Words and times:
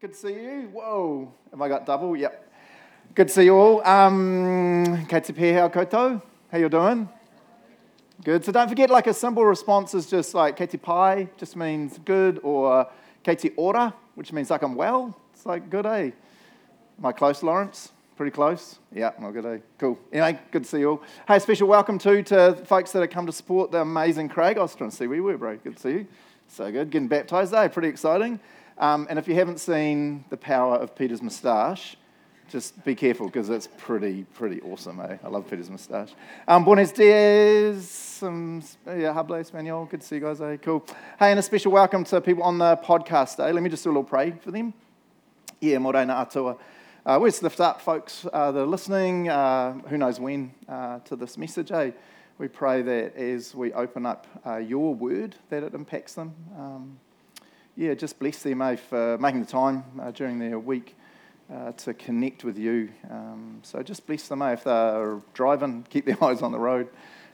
Good 0.00 0.12
to 0.12 0.16
see 0.16 0.34
you. 0.34 0.68
Whoa, 0.72 1.34
have 1.50 1.60
I 1.60 1.68
got 1.68 1.84
double? 1.84 2.16
Yep. 2.16 2.52
Good 3.16 3.26
to 3.26 3.34
see 3.34 3.44
you 3.46 3.56
all. 3.56 3.84
Um, 3.84 5.04
Pehau 5.08 5.72
Koto, 5.72 6.22
how 6.52 6.58
you 6.58 6.68
doing? 6.68 7.08
Good. 8.22 8.44
So 8.44 8.52
don't 8.52 8.68
forget, 8.68 8.90
like 8.90 9.08
a 9.08 9.12
simple 9.12 9.44
response 9.44 9.94
is 9.94 10.06
just 10.06 10.34
like 10.34 10.56
Kei 10.56 10.66
te 10.66 10.78
pai, 10.78 11.28
just 11.36 11.56
means 11.56 11.98
good, 12.04 12.38
or 12.44 12.88
Kei 13.24 13.34
te 13.34 13.50
ora, 13.56 13.92
which 14.14 14.32
means 14.32 14.50
like 14.50 14.62
I'm 14.62 14.76
well. 14.76 15.18
It's 15.34 15.44
like 15.44 15.68
good, 15.68 15.84
eh? 15.84 16.12
Am 16.98 17.04
I 17.04 17.10
close, 17.10 17.42
Lawrence? 17.42 17.90
Pretty 18.16 18.30
close? 18.30 18.78
Yeah, 18.94 19.10
well, 19.18 19.32
good, 19.32 19.46
eh? 19.46 19.58
Cool. 19.78 19.98
Anyway, 20.12 20.38
good 20.52 20.62
to 20.62 20.68
see 20.68 20.78
you 20.78 20.90
all. 20.90 21.02
Hey, 21.26 21.40
special 21.40 21.66
welcome 21.66 21.98
too 21.98 22.22
to 22.22 22.54
folks 22.66 22.92
that 22.92 23.00
have 23.00 23.10
come 23.10 23.26
to 23.26 23.32
support 23.32 23.72
the 23.72 23.80
amazing 23.80 24.28
Craig. 24.28 24.58
Was 24.58 24.76
see 24.90 25.06
you 25.06 25.24
were, 25.24 25.36
bro. 25.36 25.56
Good 25.56 25.74
to 25.74 25.82
see 25.82 25.90
you. 25.90 26.06
So 26.46 26.70
good. 26.70 26.90
Getting 26.90 27.08
baptized, 27.08 27.52
eh? 27.52 27.66
Pretty 27.66 27.88
exciting. 27.88 28.38
Um, 28.78 29.08
and 29.10 29.18
if 29.18 29.26
you 29.26 29.34
haven't 29.34 29.58
seen 29.58 30.24
the 30.30 30.36
power 30.36 30.76
of 30.76 30.94
Peter's 30.94 31.20
moustache, 31.20 31.96
just 32.48 32.84
be 32.84 32.94
careful 32.94 33.26
because 33.26 33.50
it's 33.50 33.68
pretty, 33.76 34.22
pretty 34.34 34.60
awesome, 34.60 35.00
eh? 35.00 35.16
I 35.22 35.28
love 35.28 35.50
Peter's 35.50 35.68
moustache. 35.68 36.14
Um, 36.46 36.64
buenos 36.64 36.92
dias, 36.92 38.22
um, 38.22 38.62
yeah, 38.86 39.12
habla 39.12 39.40
español. 39.40 39.90
Good 39.90 40.00
to 40.02 40.06
see 40.06 40.14
you 40.16 40.20
guys, 40.20 40.40
eh? 40.40 40.58
Cool. 40.58 40.86
Hey, 41.18 41.30
and 41.32 41.40
a 41.40 41.42
special 41.42 41.72
welcome 41.72 42.04
to 42.04 42.20
people 42.20 42.44
on 42.44 42.58
the 42.58 42.76
podcast, 42.76 43.40
eh? 43.40 43.50
Let 43.50 43.64
me 43.64 43.68
just 43.68 43.82
do 43.82 43.90
a 43.90 43.92
little 43.92 44.04
pray 44.04 44.30
for 44.30 44.52
them. 44.52 44.72
Yeah, 45.60 45.78
morena 45.78 46.12
atua. 46.12 46.56
Uh, 47.04 47.18
we 47.20 47.30
just 47.30 47.42
lift 47.42 47.58
up 47.58 47.80
folks 47.80 48.26
uh, 48.32 48.52
that 48.52 48.60
are 48.60 48.66
listening, 48.66 49.28
uh, 49.28 49.72
who 49.88 49.98
knows 49.98 50.20
when, 50.20 50.54
uh, 50.68 51.00
to 51.00 51.16
this 51.16 51.36
message, 51.36 51.72
eh? 51.72 51.90
We 52.38 52.46
pray 52.46 52.82
that 52.82 53.16
as 53.16 53.56
we 53.56 53.72
open 53.72 54.06
up 54.06 54.28
uh, 54.46 54.58
your 54.58 54.94
word, 54.94 55.34
that 55.50 55.64
it 55.64 55.74
impacts 55.74 56.14
them. 56.14 56.32
Um, 56.56 57.00
yeah, 57.78 57.94
just 57.94 58.18
bless 58.18 58.42
them, 58.42 58.60
eh, 58.60 58.74
for 58.74 59.16
making 59.18 59.40
the 59.40 59.46
time 59.46 59.84
uh, 60.02 60.10
during 60.10 60.40
their 60.40 60.58
week 60.58 60.96
uh, 61.52 61.70
to 61.72 61.94
connect 61.94 62.42
with 62.42 62.58
you. 62.58 62.90
Um, 63.08 63.60
so 63.62 63.80
just 63.84 64.04
bless 64.04 64.26
them, 64.26 64.42
eh, 64.42 64.54
if 64.54 64.64
they're 64.64 65.20
driving, 65.32 65.86
keep 65.88 66.04
their 66.04 66.22
eyes 66.22 66.42
on 66.42 66.50
the 66.50 66.58
road. 66.58 66.88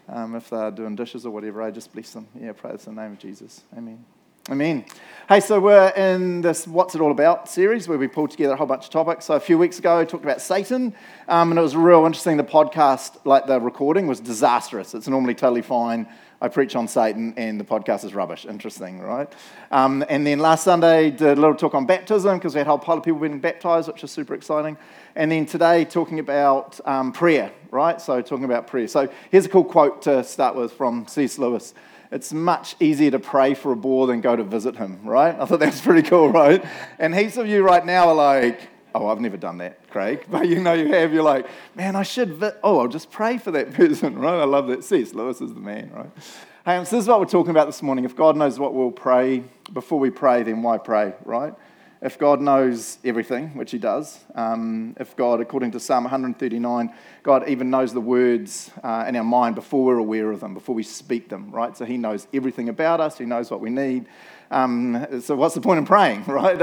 Um, 0.07 0.35
if 0.35 0.51
they're 0.51 0.71
doing 0.71 0.97
dishes 0.97 1.25
or 1.25 1.31
whatever, 1.31 1.63
I 1.63 1.69
eh, 1.69 1.71
just 1.71 1.95
bless 1.95 2.13
them. 2.13 2.29
Yeah, 2.39 2.53
praise 2.53 2.87
in 2.87 2.95
the 2.95 3.03
name 3.03 3.13
of 3.13 3.19
Jesus. 3.19 3.63
Amen. 3.75 4.05
Amen. 4.51 4.85
Hey, 5.27 5.41
so 5.41 5.59
we're 5.59 5.89
in 5.97 6.43
this 6.43 6.69
What's 6.69 6.95
It 6.95 7.01
All 7.01 7.11
About 7.11 7.49
series 7.49 7.89
where 7.89 7.97
we 7.97 8.07
pulled 8.07 8.31
together 8.31 8.53
a 8.53 8.57
whole 8.57 8.67
bunch 8.67 8.85
of 8.85 8.91
topics. 8.91 9.25
So 9.25 9.37
a 9.37 9.41
few 9.41 9.57
weeks 9.57 9.79
ago, 9.79 9.99
I 9.99 10.05
talked 10.05 10.25
about 10.25 10.43
Satan, 10.43 10.95
um, 11.29 11.51
and 11.51 11.59
it 11.59 11.63
was 11.63 11.75
real 11.75 12.05
interesting. 12.05 12.37
The 12.37 12.45
podcast, 12.45 13.25
like 13.25 13.47
the 13.47 13.59
recording, 13.59 14.07
was 14.07 14.21
disastrous. 14.21 14.93
It's 14.93 15.09
normally 15.09 15.35
totally 15.35 15.63
fine. 15.63 16.07
I 16.45 16.49
preach 16.49 16.77
on 16.77 16.87
Satan, 16.89 17.33
and 17.39 17.59
the 17.59 17.65
podcast 17.65 18.05
is 18.05 18.15
rubbish. 18.15 18.45
Interesting, 18.45 19.01
right? 19.01 19.33
Um, 19.71 20.05
and 20.11 20.27
then 20.27 20.41
last 20.41 20.63
Sunday, 20.63 21.11
did 21.11 21.23
a 21.39 21.41
little 21.41 21.55
talk 21.55 21.75
on 21.75 21.87
baptism 21.87 22.37
because 22.37 22.55
we 22.55 22.59
had 22.59 22.67
a 22.67 22.69
whole 22.69 22.79
pile 22.79 22.99
of 22.99 23.03
people 23.03 23.19
being 23.19 23.39
baptized, 23.39 23.89
which 23.89 24.05
is 24.05 24.11
super 24.11 24.35
exciting. 24.35 24.77
And 25.17 25.33
then 25.33 25.47
today, 25.47 25.87
talking 25.87 26.19
about 26.19 26.79
um, 26.85 27.13
prayer, 27.13 27.51
right? 27.71 27.99
So, 27.99 28.21
talking 28.21 28.45
about 28.45 28.67
prayer. 28.67 28.87
So, 28.89 29.09
here's 29.31 29.47
a 29.47 29.49
cool 29.49 29.65
quote 29.65 30.03
to 30.03 30.23
start 30.23 30.55
with 30.55 30.75
from 30.75 31.07
C.S. 31.07 31.39
Lewis 31.39 31.73
it's 32.13 32.33
much 32.33 32.77
easier 32.79 33.11
to 33.11 33.19
pray 33.19 33.55
for 33.55 33.73
a 33.73 33.77
bore 33.77 34.07
than 34.07 34.21
go 34.21 34.37
to 34.37 34.45
visit 34.45 34.77
him, 34.77 35.01
right? 35.03 35.35
I 35.35 35.47
thought 35.47 35.61
that 35.61 35.73
was 35.73 35.81
pretty 35.81 36.07
cool, 36.09 36.29
right? 36.29 36.63
And 36.99 37.15
heaps 37.15 37.39
of 37.39 37.49
you 37.49 37.63
right 37.63 37.85
now 37.85 38.09
are 38.09 38.15
like, 38.15 38.61
oh, 38.95 39.09
I've 39.09 39.21
never 39.21 39.37
done 39.37 39.59
that, 39.59 39.89
Craig. 39.91 40.25
But 40.31 40.49
you 40.49 40.61
know 40.61 40.73
you 40.73 40.93
have. 40.93 41.13
You're 41.13 41.23
like, 41.23 41.47
man, 41.75 41.97
I 41.97 42.03
should, 42.03 42.35
vi- 42.35 42.53
oh, 42.63 42.81
I'll 42.81 42.89
just 42.89 43.11
pray 43.11 43.39
for 43.39 43.51
that 43.51 43.73
person, 43.75 44.19
right? 44.19 44.41
I 44.41 44.45
love 44.45 44.69
that. 44.69 44.85
C.S. 44.85 45.15
Lewis 45.15 45.41
is 45.41 45.53
the 45.53 45.61
man, 45.61 45.91
right? 45.93 46.11
Hey, 46.65 46.77
um, 46.77 46.85
so 46.85 46.97
this 46.97 47.05
is 47.05 47.09
what 47.09 47.21
we're 47.21 47.27
talking 47.27 47.51
about 47.51 47.67
this 47.67 47.83
morning. 47.83 48.05
If 48.05 48.17
God 48.17 48.37
knows 48.37 48.59
what 48.59 48.73
we'll 48.73 48.91
pray 48.91 49.45
before 49.73 49.99
we 49.99 50.11
pray, 50.11 50.43
then 50.43 50.63
why 50.63 50.79
pray, 50.79 51.13
right? 51.25 51.55
If 52.01 52.19
God 52.19 52.41
knows 52.41 52.99
everything, 53.05 53.57
which 53.57 53.71
He 53.71 53.79
does, 53.79 54.19
um, 54.35 54.95
if 55.01 55.17
God, 55.17 55.41
according 55.41 55.71
to 55.73 55.81
Psalm 55.81 56.05
139, 56.05 56.93
God 57.23 57.49
even 57.49 57.71
knows 57.71 57.95
the 57.95 58.01
words 58.01 58.71
uh, 58.83 59.05
in 59.09 59.17
our 59.17 59.25
mind 59.25 59.55
before 59.55 59.85
we're 59.87 59.99
aware 59.99 60.31
of 60.31 60.41
them, 60.41 60.53
before 60.53 60.75
we 60.75 60.83
speak 60.83 61.31
them, 61.31 61.51
right? 61.51 61.75
So 61.77 61.85
He 61.87 61.97
knows 61.97 62.27
everything 62.35 62.69
about 62.69 63.01
us, 63.01 63.17
He 63.17 63.25
knows 63.25 63.51
what 63.51 63.61
we 63.61 63.71
need. 63.71 64.07
Um, 64.55 65.21
so, 65.21 65.35
what's 65.35 65.57
the 65.57 65.61
point 65.61 65.79
in 65.79 65.85
praying, 65.85 66.25
right? 66.29 66.57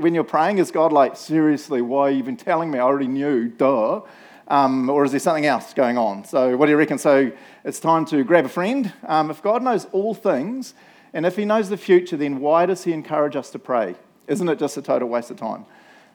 When 0.00 0.14
you're 0.14 0.22
praying, 0.22 0.58
is 0.58 0.70
God 0.70 0.92
like, 0.92 1.16
seriously, 1.16 1.82
why 1.82 2.02
are 2.02 2.10
you 2.10 2.18
even 2.18 2.36
telling 2.36 2.70
me? 2.70 2.78
I 2.78 2.82
already 2.82 3.08
knew, 3.08 3.48
duh. 3.48 4.02
Um, 4.46 4.88
or 4.88 5.04
is 5.04 5.10
there 5.10 5.20
something 5.20 5.46
else 5.46 5.74
going 5.74 5.98
on? 5.98 6.24
So, 6.24 6.56
what 6.56 6.66
do 6.66 6.72
you 6.72 6.78
reckon? 6.78 6.98
So, 6.98 7.32
it's 7.64 7.80
time 7.80 8.04
to 8.06 8.22
grab 8.22 8.44
a 8.44 8.48
friend. 8.48 8.92
Um, 9.08 9.28
if 9.28 9.42
God 9.42 9.60
knows 9.60 9.86
all 9.86 10.14
things, 10.14 10.74
and 11.12 11.26
if 11.26 11.34
He 11.34 11.44
knows 11.44 11.68
the 11.68 11.76
future, 11.76 12.16
then 12.16 12.38
why 12.38 12.64
does 12.66 12.84
He 12.84 12.92
encourage 12.92 13.34
us 13.34 13.50
to 13.50 13.58
pray? 13.58 13.96
Isn't 14.28 14.48
it 14.48 14.60
just 14.60 14.76
a 14.76 14.82
total 14.82 15.08
waste 15.08 15.32
of 15.32 15.36
time? 15.36 15.66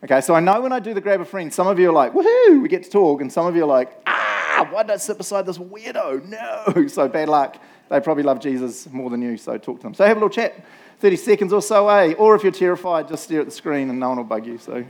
Okay, 0.06 0.22
so 0.22 0.34
I 0.34 0.40
know 0.40 0.62
when 0.62 0.72
I 0.72 0.80
do 0.80 0.94
the 0.94 1.02
grab 1.02 1.20
a 1.20 1.26
friend, 1.26 1.54
some 1.54 1.68
of 1.68 1.78
you 1.78 1.90
are 1.90 1.94
like, 1.94 2.14
woohoo, 2.14 2.62
we 2.62 2.70
get 2.70 2.84
to 2.84 2.90
talk, 2.90 3.20
and 3.20 3.34
some 3.34 3.46
of 3.48 3.56
you 3.56 3.64
are 3.64 3.68
like, 3.68 3.92
ah, 4.06 4.66
why 4.72 4.84
did 4.84 4.92
I 4.92 4.98
sit 4.98 5.18
beside 5.18 5.46
this 5.46 5.58
weirdo? 5.58 6.24
No. 6.24 6.88
So 6.88 7.10
bad 7.10 7.28
luck. 7.28 7.62
They 7.90 8.00
probably 8.02 8.24
love 8.24 8.40
Jesus 8.40 8.90
more 8.92 9.10
than 9.10 9.22
you, 9.22 9.38
so 9.38 9.58
talk 9.58 9.78
to 9.78 9.84
them. 9.84 9.94
So 9.94 10.06
have 10.06 10.18
a 10.18 10.20
little 10.20 10.30
chat, 10.30 10.66
30 11.00 11.16
seconds 11.16 11.54
or 11.54 11.62
so, 11.62 11.88
eh? 11.90 12.14
Or 12.14 12.36
if 12.36 12.44
you're 12.44 12.52
terrified, 12.52 13.08
just 13.08 13.24
stare 13.24 13.40
at 13.40 13.46
the 13.46 13.52
screen 13.52 13.90
and 13.90 14.00
no 14.00 14.10
one 14.10 14.18
will 14.18 14.26
bug 14.26 14.46
you. 14.46 14.58
So 14.58 14.84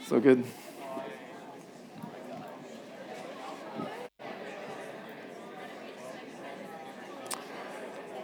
it's 0.00 0.10
all 0.10 0.20
good. 0.20 0.44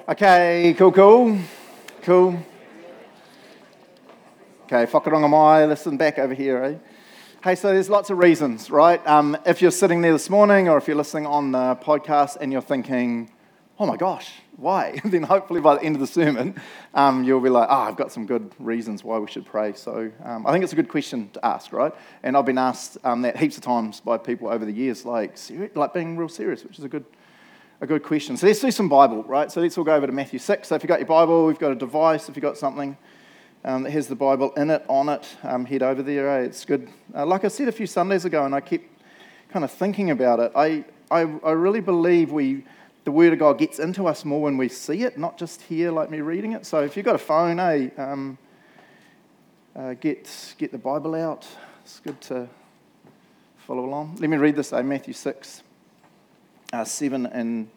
Okay, 0.09 0.75
cool, 0.77 0.91
cool, 0.91 1.39
cool. 2.03 2.39
Okay, 4.65 4.85
whakaronga 4.91 5.31
mai, 5.31 5.65
listen 5.65 5.97
back 5.97 6.19
over 6.19 6.35
here, 6.35 6.63
eh? 6.65 6.75
Hey, 7.45 7.55
so 7.55 7.73
there's 7.73 7.89
lots 7.89 8.11
of 8.11 8.19
reasons, 8.19 8.69
right? 8.69 9.05
Um, 9.07 9.37
if 9.47 9.63
you're 9.63 9.71
sitting 9.71 10.01
there 10.01 10.13
this 10.13 10.29
morning 10.29 10.69
or 10.69 10.77
if 10.77 10.89
you're 10.89 10.97
listening 10.97 11.27
on 11.27 11.53
the 11.53 11.77
podcast 11.77 12.37
and 12.41 12.53
you're 12.53 12.63
thinking, 12.63 13.31
oh 13.79 13.87
my 13.87 13.97
gosh, 13.97 14.31
why? 14.57 15.01
then 15.05 15.23
hopefully 15.23 15.61
by 15.61 15.75
the 15.75 15.83
end 15.83 15.97
of 15.97 16.01
the 16.01 16.07
sermon, 16.07 16.61
um, 16.95 17.25
you'll 17.25 17.41
be 17.41 17.49
like, 17.49 17.69
oh, 17.71 17.81
I've 17.83 17.97
got 17.97 18.13
some 18.13 18.27
good 18.27 18.53
reasons 18.59 19.03
why 19.03 19.19
we 19.19 19.27
should 19.27 19.47
pray. 19.47 19.73
So 19.73 20.11
um, 20.25 20.47
I 20.47 20.53
think 20.53 20.65
it's 20.65 20.73
a 20.73 20.77
good 20.77 20.89
question 20.89 21.31
to 21.31 21.45
ask, 21.45 21.73
right? 21.73 21.93
And 22.23 22.37
I've 22.37 22.47
been 22.47 22.59
asked 22.59 22.99
um, 23.05 23.23
that 23.23 23.37
heaps 23.37 23.57
of 23.57 23.63
times 23.63 24.01
by 24.01 24.19
people 24.19 24.49
over 24.49 24.65
the 24.65 24.73
years, 24.73 25.05
like, 25.05 25.37
like 25.75 25.95
being 25.95 26.17
real 26.17 26.29
serious, 26.29 26.65
which 26.65 26.79
is 26.79 26.85
a 26.85 26.89
good, 26.89 27.05
a 27.81 27.87
good 27.87 28.03
question. 28.03 28.37
So 28.37 28.47
let's 28.47 28.61
do 28.61 28.71
some 28.71 28.89
Bible, 28.89 29.23
right? 29.25 29.51
So 29.51 29.61
let's 29.61 29.77
all 29.79 29.85
go 29.85 29.95
over 29.95 30.07
to 30.07 30.13
Matthew 30.13 30.39
6. 30.39 30.69
So 30.69 30.75
if 30.75 30.83
you've 30.83 30.89
got 30.89 31.01
your 31.01 31.09
Bible, 31.09 31.47
we've 31.47 31.59
got 31.59 31.73
a 31.73 31.77
device, 31.77 32.29
if 32.29 32.37
you've 32.37 32.43
got 32.43 32.59
something, 32.59 32.97
um, 33.65 33.85
that 33.85 33.91
has 33.91 34.09
the 34.09 34.17
Bible 34.17 34.53
in 34.53 34.71
it, 34.71 34.85
on 34.89 35.09
it. 35.09 35.37
Um, 35.43 35.65
head 35.65 35.83
over 35.83 36.03
there. 36.03 36.41
Eh? 36.41 36.45
It's 36.45 36.65
good. 36.65 36.89
Uh, 37.15 37.27
like 37.27 37.45
I 37.45 37.49
said 37.49 37.69
a 37.69 37.73
few 37.73 37.87
Sundays 37.87 38.25
ago, 38.25 38.45
and 38.45 38.55
I 38.55 38.61
kept 38.61 38.87
kind 39.51 39.65
of 39.65 39.71
thinking 39.71 40.11
about 40.11 40.41
it. 40.41 40.53
I, 40.55 40.85
I, 41.11 41.21
I 41.45 41.53
really 41.53 41.81
believe 41.81 42.33
we, 42.33 42.65
the 43.05 43.13
Word 43.13 43.33
of 43.33 43.39
God 43.39 43.59
gets 43.59 43.79
into 43.79 44.07
us 44.07 44.25
more 44.25 44.43
when 44.43 44.57
we 44.57 44.69
see 44.69 45.03
it, 45.03 45.19
not 45.19 45.37
just 45.37 45.63
hear 45.63 45.91
like 45.91 46.11
me 46.11 46.21
reading 46.21 46.53
it. 46.53 46.65
So 46.65 46.81
if 46.83 46.97
you've 46.97 47.07
got 47.07 47.17
a 47.17 47.19
phone, 47.19 47.59
eh, 47.59 47.91
um, 47.97 48.39
uh, 49.75 49.95
get, 49.95 50.55
get 50.59 50.71
the 50.71 50.79
Bible 50.79 51.15
out. 51.15 51.47
It's 51.83 51.99
good 52.01 52.21
to 52.23 52.49
follow 53.59 53.85
along. 53.85 54.17
Let 54.21 54.31
me 54.31 54.37
read 54.37 54.55
this, 54.55 54.73
eh? 54.73 54.83
Matthew 54.83 55.15
6, 55.15 55.63
uh, 56.73 56.85
7 56.85 57.27
and 57.27 57.71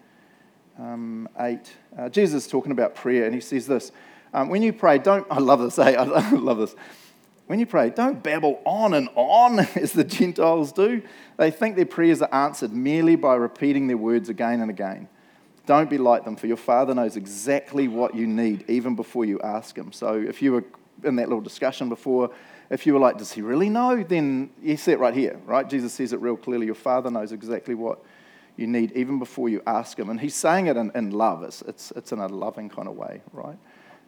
um, 0.78 1.30
8. 1.40 1.74
Uh, 1.98 2.10
Jesus 2.10 2.46
is 2.46 2.50
talking 2.50 2.72
about 2.72 2.96
prayer, 2.96 3.26
and 3.26 3.34
he 3.34 3.42
says 3.42 3.66
this. 3.66 3.92
Um, 4.34 4.50
when 4.50 4.62
you 4.62 4.74
pray, 4.74 5.00
don't, 5.00 5.26
I 5.32 5.40
love 5.40 5.60
this, 5.60 5.80
eh? 5.80 5.92
I 5.92 6.32
love 6.32 6.58
this. 6.60 6.76
When 7.48 7.60
you 7.60 7.66
pray, 7.66 7.92
don't 7.92 8.22
babble 8.22 8.62
on 8.66 8.94
and 8.94 9.10
on 9.16 9.60
as 9.76 9.94
the 9.94 10.04
Gentiles 10.04 10.72
do. 10.72 11.02
They 11.38 11.52
think 11.52 11.76
their 11.76 11.86
prayers 11.86 12.22
are 12.22 12.34
answered 12.34 12.74
merely 12.74 13.16
by 13.16 13.36
repeating 13.36 13.88
their 13.88 13.98
words 13.98 14.30
again 14.30 14.62
and 14.62 14.70
again. 14.70 15.08
Don't 15.66 15.90
be 15.90 15.98
like 15.98 16.26
them, 16.26 16.36
for 16.36 16.48
your 16.48 16.58
Father 16.58 16.94
knows 16.94 17.18
exactly 17.18 17.88
what 17.88 18.14
you 18.14 18.28
need 18.28 18.66
even 18.68 18.96
before 18.96 19.26
you 19.26 19.40
ask 19.42 19.76
Him. 19.76 19.92
So 19.92 20.14
if 20.16 20.42
you 20.42 20.52
were 20.52 20.64
in 21.04 21.16
that 21.18 21.28
little 21.28 21.42
discussion 21.42 21.90
before, 21.90 22.30
if 22.70 22.86
you 22.86 22.94
were 22.94 23.00
like, 23.00 23.18
does 23.18 23.32
He 23.32 23.42
really 23.42 23.70
know? 23.70 24.04
Then 24.04 24.52
you 24.62 24.78
see 24.78 24.92
it 24.92 25.00
right 25.00 25.14
here, 25.14 25.40
right? 25.46 25.68
Jesus 25.68 25.94
says 25.94 26.14
it 26.14 26.22
real 26.22 26.38
clearly. 26.38 26.66
Your 26.66 26.76
Father 26.76 27.10
knows 27.10 27.32
exactly 27.32 27.76
what 27.76 28.00
you 28.58 28.68
need 28.68 28.92
even 28.94 29.20
before 29.20 29.50
you 29.50 29.62
ask 29.66 29.98
Him. 29.98 30.10
And 30.10 30.20
He's 30.20 30.36
saying 30.36 30.68
it 30.68 30.78
in, 30.78 30.92
in 30.94 31.12
love, 31.12 31.44
it's, 31.44 31.62
it's, 31.64 31.92
it's 31.96 32.12
in 32.12 32.20
a 32.20 32.28
loving 32.28 32.70
kind 32.70 32.88
of 32.88 32.96
way, 32.96 33.22
right? 33.34 33.58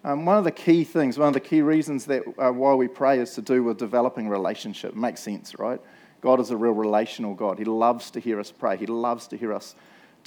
Um, 0.03 0.25
one 0.25 0.38
of 0.38 0.44
the 0.44 0.51
key 0.51 0.83
things, 0.83 1.18
one 1.18 1.27
of 1.27 1.33
the 1.33 1.39
key 1.39 1.62
reasons 1.62 2.06
that 2.06 2.24
uh, 2.38 2.51
why 2.51 2.75
we 2.75 2.88
pray 2.88 3.19
is 3.19 3.33
to 3.33 3.42
do 3.42 3.63
with 3.63 3.77
developing 3.77 4.30
relationship. 4.30 4.95
Makes 4.95 5.21
sense, 5.21 5.57
right? 5.57 5.81
God 6.21 6.39
is 6.39 6.51
a 6.51 6.57
real 6.57 6.74
relational 6.74 7.33
God. 7.33 7.57
He 7.57 7.65
loves 7.65 8.12
to 8.12 8.19
hear 8.19 8.39
us 8.39 8.51
pray. 8.51 8.77
He 8.77 8.86
loves 8.86 9.27
to 9.27 9.38
hear 9.38 9.53
us 9.53 9.75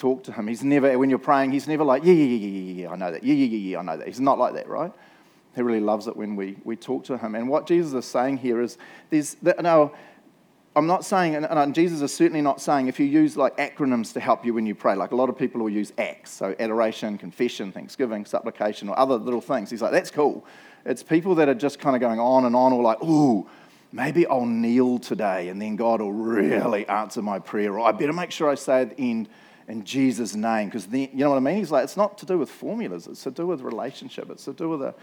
talk 0.01 0.25
to 0.25 0.33
Him. 0.33 0.49
He's 0.49 0.65
never, 0.65 0.99
when 0.99 1.11
you're 1.11 1.19
praying, 1.19 1.53
He's 1.53 1.69
never 1.69 1.85
like, 1.85 2.05
yeah, 2.05 2.15
yeah, 2.15 2.25
yeah, 2.25 2.49
yeah, 2.49 2.83
yeah, 2.83 2.91
I 2.91 2.97
know 2.97 3.13
that. 3.13 3.23
Yeah, 3.23 3.35
yeah, 3.35 3.47
yeah, 3.47 3.71
yeah, 3.71 3.79
I 3.79 3.83
know 3.83 3.97
that. 3.99 4.07
He's 4.07 4.21
not 4.21 4.39
like 4.39 4.55
that, 4.55 4.69
right? 4.69 4.93
He 5.55 5.63
really 5.63 5.81
loves 5.81 6.07
it 6.07 6.17
when 6.17 6.37
we, 6.37 6.57
we 6.65 6.77
talk 6.77 7.05
to 7.05 7.19
Him. 7.19 7.35
And 7.35 7.49
what 7.49 7.67
Jesus 7.67 7.93
is 7.93 8.05
saying 8.05 8.39
here 8.39 8.61
is, 8.61 8.79
there's, 9.11 9.37
now, 9.61 9.93
I'm 10.75 10.87
not 10.87 11.05
saying, 11.05 11.35
and 11.35 11.75
Jesus 11.75 12.01
is 12.01 12.15
certainly 12.15 12.41
not 12.41 12.61
saying 12.61 12.87
if 12.87 13.01
you 13.01 13.07
use 13.07 13.37
like 13.37 13.57
acronyms 13.57 14.13
to 14.15 14.21
help 14.21 14.45
you 14.45 14.55
when 14.55 14.67
you 14.67 14.75
pray, 14.75 14.95
like 14.95 15.11
a 15.11 15.17
lot 15.17 15.29
of 15.29 15.37
people 15.37 15.61
will 15.61 15.71
use 15.71 15.93
ACTS, 15.99 16.31
so 16.31 16.55
adoration, 16.61 17.19
confession, 17.19 17.73
thanksgiving, 17.73 18.25
supplication, 18.25 18.89
or 18.89 18.99
other 18.99 19.17
little 19.17 19.41
things. 19.41 19.71
He's 19.71 19.83
like, 19.83 19.93
that's 19.93 20.11
cool. 20.11 20.47
It's 20.87 21.03
people 21.03 21.35
that 21.35 21.49
are 21.49 21.55
just 21.55 21.79
kind 21.81 21.97
of 21.97 22.01
going 22.01 22.21
on 22.21 22.45
and 22.45 22.55
on, 22.55 22.73
or 22.73 22.83
like, 22.83 23.03
ooh, 23.03 23.49
maybe 23.93 24.27
I'll 24.27 24.47
kneel 24.47 24.99
today 25.01 25.49
and 25.49 25.61
then 25.61 25.77
God 25.77 26.01
will 26.01 26.13
really 26.13 26.87
answer 26.87 27.21
my 27.21 27.41
prayer. 27.41 27.77
Or 27.77 27.87
I 27.87 27.93
better 27.93 28.13
make 28.13 28.31
sure 28.31 28.49
I 28.49 28.55
say 28.55 28.83
at 28.83 28.97
the 28.97 29.11
end, 29.11 29.29
in 29.71 29.85
Jesus' 29.85 30.35
name, 30.35 30.69
because 30.69 30.89
you 30.89 31.09
know 31.13 31.31
what 31.31 31.37
I 31.37 31.41
mean? 31.41 31.57
He's 31.57 31.71
like, 31.71 31.85
it's 31.85 31.97
not 31.97 32.19
to 32.19 32.27
do 32.27 32.39
with 32.39 32.51
formulas, 32.51 33.07
it's 33.07 33.23
to 33.23 33.31
do 33.31 33.47
with 33.47 33.61
relationship, 33.61 34.29
it's 34.31 34.45
to 34.45 34.53
do 34.53 34.69
with 34.69 34.83
a 34.83 34.95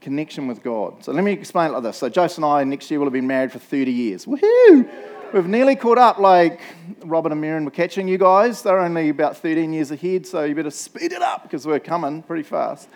connection 0.00 0.46
with 0.46 0.62
God. 0.62 1.04
So 1.04 1.12
let 1.12 1.24
me 1.24 1.32
explain 1.32 1.70
it 1.70 1.72
like 1.72 1.82
this. 1.82 1.98
So 1.98 2.08
Joseph 2.08 2.38
and 2.38 2.44
I 2.44 2.64
next 2.64 2.90
year 2.90 3.00
will 3.00 3.06
have 3.06 3.12
been 3.12 3.26
married 3.26 3.52
for 3.52 3.58
30 3.58 3.90
years. 3.90 4.26
Woohoo! 4.26 4.88
We've 5.32 5.46
nearly 5.46 5.74
caught 5.74 5.98
up, 5.98 6.18
like 6.18 6.60
Robert 7.04 7.32
and 7.32 7.40
Miriam 7.40 7.64
were 7.64 7.72
catching 7.72 8.06
you 8.06 8.18
guys. 8.18 8.62
They're 8.62 8.78
only 8.78 9.08
about 9.08 9.36
13 9.36 9.72
years 9.72 9.90
ahead, 9.90 10.26
so 10.26 10.44
you 10.44 10.54
better 10.54 10.70
speed 10.70 11.12
it 11.12 11.22
up 11.22 11.42
because 11.42 11.66
we're 11.66 11.80
coming 11.80 12.22
pretty 12.22 12.44
fast. 12.44 12.88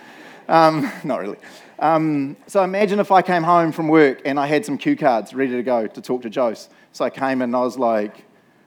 Um, 0.48 0.90
not 1.04 1.18
really. 1.20 1.38
Um, 1.80 2.36
so 2.46 2.62
imagine 2.62 3.00
if 3.00 3.10
I 3.10 3.22
came 3.22 3.42
home 3.42 3.72
from 3.72 3.88
work 3.88 4.22
and 4.24 4.38
I 4.38 4.46
had 4.46 4.64
some 4.64 4.78
cue 4.78 4.96
cards 4.96 5.34
ready 5.34 5.52
to 5.52 5.62
go 5.62 5.86
to 5.86 6.00
talk 6.00 6.22
to 6.22 6.30
Jose. 6.30 6.68
So 6.92 7.04
I 7.04 7.10
came 7.10 7.42
and 7.42 7.56
I 7.56 7.60
was 7.60 7.76
like, 7.76 8.24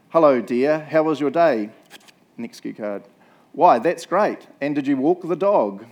hello, 0.09 0.41
dear, 0.41 0.79
how 0.79 1.03
was 1.03 1.19
your 1.19 1.31
day? 1.31 1.69
Next 2.37 2.61
cue 2.61 2.73
card. 2.73 3.03
Why? 3.53 3.79
That's 3.79 4.05
great. 4.05 4.47
And 4.61 4.75
did 4.75 4.87
you 4.87 4.97
walk 4.97 5.27
the 5.27 5.35
dog? 5.35 5.85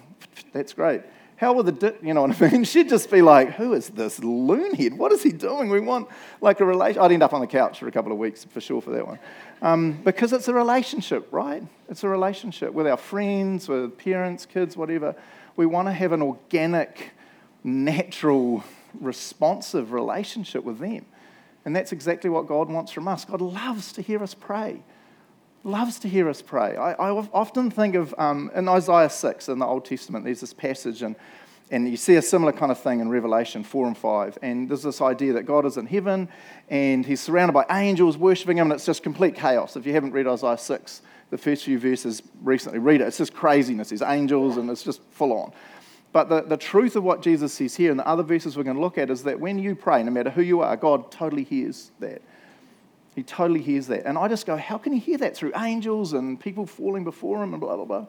That's 0.53 0.74
great. 0.74 1.01
How 1.36 1.53
were 1.53 1.63
the, 1.63 1.71
di-? 1.71 1.94
you 2.01 2.13
know 2.13 2.24
what 2.24 2.41
I 2.41 2.51
mean? 2.51 2.63
She'd 2.65 2.89
just 2.89 3.09
be 3.09 3.21
like, 3.21 3.51
who 3.51 3.74
is 3.74 3.89
this 3.89 4.19
loonhead? 4.19 4.97
What 4.97 5.13
is 5.13 5.24
he 5.24 5.31
doing? 5.31 5.69
We 5.69 5.80
want 5.80 6.09
like 6.41 6.59
a 6.59 6.65
relation. 6.65 7.01
I'd 7.01 7.12
end 7.12 7.24
up 7.24 7.33
on 7.33 7.39
the 7.39 7.47
couch 7.47 7.80
for 7.80 7.88
a 7.88 7.91
couple 7.91 8.12
of 8.12 8.18
weeks 8.18 8.44
for 8.44 8.59
sure 8.59 8.81
for 8.81 8.91
that 8.91 9.07
one. 9.07 9.19
Um, 9.62 10.01
because 10.03 10.33
it's 10.33 10.50
a 10.50 10.53
relationship, 10.53 11.27
right? 11.31 11.63
It's 11.88 12.03
a 12.03 12.09
relationship 12.09 12.74
with 12.74 12.88
our 12.88 12.97
friends, 12.97 13.69
with 13.69 13.97
parents, 13.97 14.45
kids, 14.45 14.75
whatever. 14.75 15.15
We 15.56 15.65
want 15.65 15.88
to 15.88 15.94
have 15.94 16.12
an 16.12 16.21
organic, 16.21 17.12
natural, 17.63 18.63
responsive 19.00 19.94
relationship 19.94 20.65
with 20.65 20.80
them. 20.80 21.06
And 21.63 21.74
that's 21.74 21.91
exactly 21.91 22.30
what 22.30 22.47
God 22.47 22.69
wants 22.69 22.91
from 22.91 23.07
us. 23.07 23.24
God 23.24 23.41
loves 23.41 23.94
to 23.94 24.01
hear 24.01 24.21
us 24.24 24.33
pray 24.33 24.81
loves 25.63 26.00
to 26.00 26.07
hear 26.07 26.29
us 26.29 26.41
pray. 26.41 26.75
I, 26.75 26.94
I 26.94 27.09
often 27.09 27.69
think 27.69 27.95
of 27.95 28.15
um, 28.17 28.51
in 28.56 28.67
Isaiah 28.67 29.09
6 29.09 29.50
in 29.50 29.59
the 29.59 29.65
Old 29.65 29.85
Testament, 29.85 30.25
there's 30.25 30.41
this 30.41 30.53
passage, 30.53 31.01
and, 31.01 31.15
and 31.69 31.89
you 31.89 31.97
see 31.97 32.15
a 32.15 32.21
similar 32.21 32.51
kind 32.51 32.71
of 32.71 32.79
thing 32.79 33.00
in 33.00 33.09
Revelation 33.09 33.63
4 33.63 33.88
and 33.88 33.97
5. 33.97 34.38
And 34.41 34.69
there's 34.69 34.83
this 34.83 35.01
idea 35.01 35.33
that 35.33 35.44
God 35.44 35.65
is 35.65 35.77
in 35.77 35.85
heaven 35.85 36.29
and 36.69 37.06
he's 37.06 37.19
surrounded 37.19 37.53
by 37.53 37.65
angels 37.69 38.17
worshiping 38.17 38.57
him, 38.57 38.67
and 38.67 38.73
it's 38.73 38.85
just 38.85 39.03
complete 39.03 39.35
chaos. 39.35 39.75
If 39.75 39.85
you 39.85 39.94
haven't 39.94 40.11
read 40.11 40.27
Isaiah 40.27 40.57
6, 40.57 41.01
the 41.29 41.38
first 41.38 41.63
few 41.63 41.77
verses 41.77 42.23
recently, 42.41 42.79
read 42.79 43.01
it. 43.01 43.07
It's 43.07 43.17
just 43.17 43.33
craziness. 43.33 43.89
There's 43.89 44.01
angels, 44.01 44.57
and 44.57 44.69
it's 44.69 44.83
just 44.83 45.01
full 45.12 45.33
on. 45.33 45.51
But 46.12 46.29
the, 46.29 46.41
the 46.41 46.57
truth 46.57 46.95
of 46.95 47.03
what 47.03 47.21
Jesus 47.21 47.53
says 47.53 47.75
here 47.75 47.91
and 47.91 48.00
the 48.00 48.07
other 48.07 48.23
verses 48.23 48.57
we're 48.57 48.63
going 48.63 48.77
to 48.77 48.81
look 48.81 48.97
at 48.97 49.12
is 49.12 49.23
that 49.23 49.39
when 49.39 49.59
you 49.59 49.75
pray, 49.75 50.01
no 50.01 50.12
matter 50.12 50.31
who 50.31 50.41
you 50.41 50.62
are, 50.62 50.75
God 50.75 51.12
totally 51.12 51.44
hears 51.44 51.91
that. 52.00 52.21
He 53.15 53.23
totally 53.23 53.61
hears 53.61 53.88
that. 53.88 54.06
And 54.06 54.17
I 54.17 54.27
just 54.27 54.45
go, 54.45 54.56
how 54.56 54.77
can 54.77 54.94
he 54.94 55.00
hear 55.00 55.17
that? 55.17 55.35
Through 55.35 55.53
angels 55.57 56.13
and 56.13 56.39
people 56.39 56.65
falling 56.65 57.03
before 57.03 57.44
him 57.44 57.53
and 57.53 57.61
blah, 57.61 57.75
blah, 57.75 57.85
blah. 57.85 58.06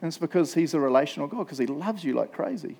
And 0.00 0.08
it's 0.08 0.18
because 0.18 0.54
he's 0.54 0.74
a 0.74 0.80
relational 0.80 1.28
God, 1.28 1.44
because 1.44 1.58
he 1.58 1.66
loves 1.66 2.04
you 2.04 2.14
like 2.14 2.32
crazy. 2.32 2.76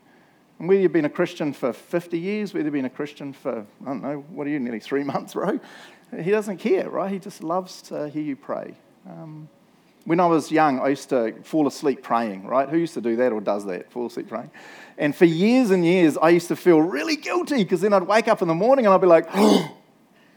And 0.58 0.68
whether 0.68 0.80
you've 0.80 0.92
been 0.92 1.06
a 1.06 1.10
Christian 1.10 1.52
for 1.52 1.72
50 1.72 2.18
years, 2.18 2.52
whether 2.52 2.64
you've 2.64 2.72
been 2.72 2.84
a 2.84 2.90
Christian 2.90 3.32
for, 3.32 3.64
I 3.82 3.84
don't 3.84 4.02
know, 4.02 4.24
what 4.30 4.46
are 4.46 4.50
you, 4.50 4.60
nearly 4.60 4.80
three 4.80 5.04
months, 5.12 5.34
bro? 5.34 5.58
He 6.18 6.30
doesn't 6.30 6.58
care, 6.58 6.90
right? 6.90 7.10
He 7.10 7.18
just 7.18 7.42
loves 7.42 7.82
to 7.82 8.08
hear 8.08 8.22
you 8.22 8.36
pray. 8.36 8.74
Um, 9.08 9.48
when 10.04 10.18
I 10.18 10.26
was 10.26 10.50
young, 10.50 10.80
I 10.80 10.88
used 10.88 11.08
to 11.10 11.34
fall 11.44 11.66
asleep 11.66 12.02
praying, 12.02 12.46
right? 12.46 12.68
Who 12.68 12.78
used 12.78 12.94
to 12.94 13.00
do 13.00 13.16
that 13.16 13.32
or 13.32 13.40
does 13.40 13.66
that? 13.66 13.92
Fall 13.92 14.06
asleep 14.06 14.28
praying. 14.28 14.50
And 14.98 15.14
for 15.14 15.24
years 15.24 15.70
and 15.70 15.84
years, 15.84 16.16
I 16.16 16.30
used 16.30 16.48
to 16.48 16.56
feel 16.56 16.80
really 16.80 17.16
guilty 17.16 17.58
because 17.58 17.80
then 17.80 17.92
I'd 17.92 18.02
wake 18.02 18.28
up 18.28 18.42
in 18.42 18.48
the 18.48 18.54
morning 18.54 18.86
and 18.86 18.94
I'd 18.94 19.00
be 19.00 19.06
like, 19.06 19.28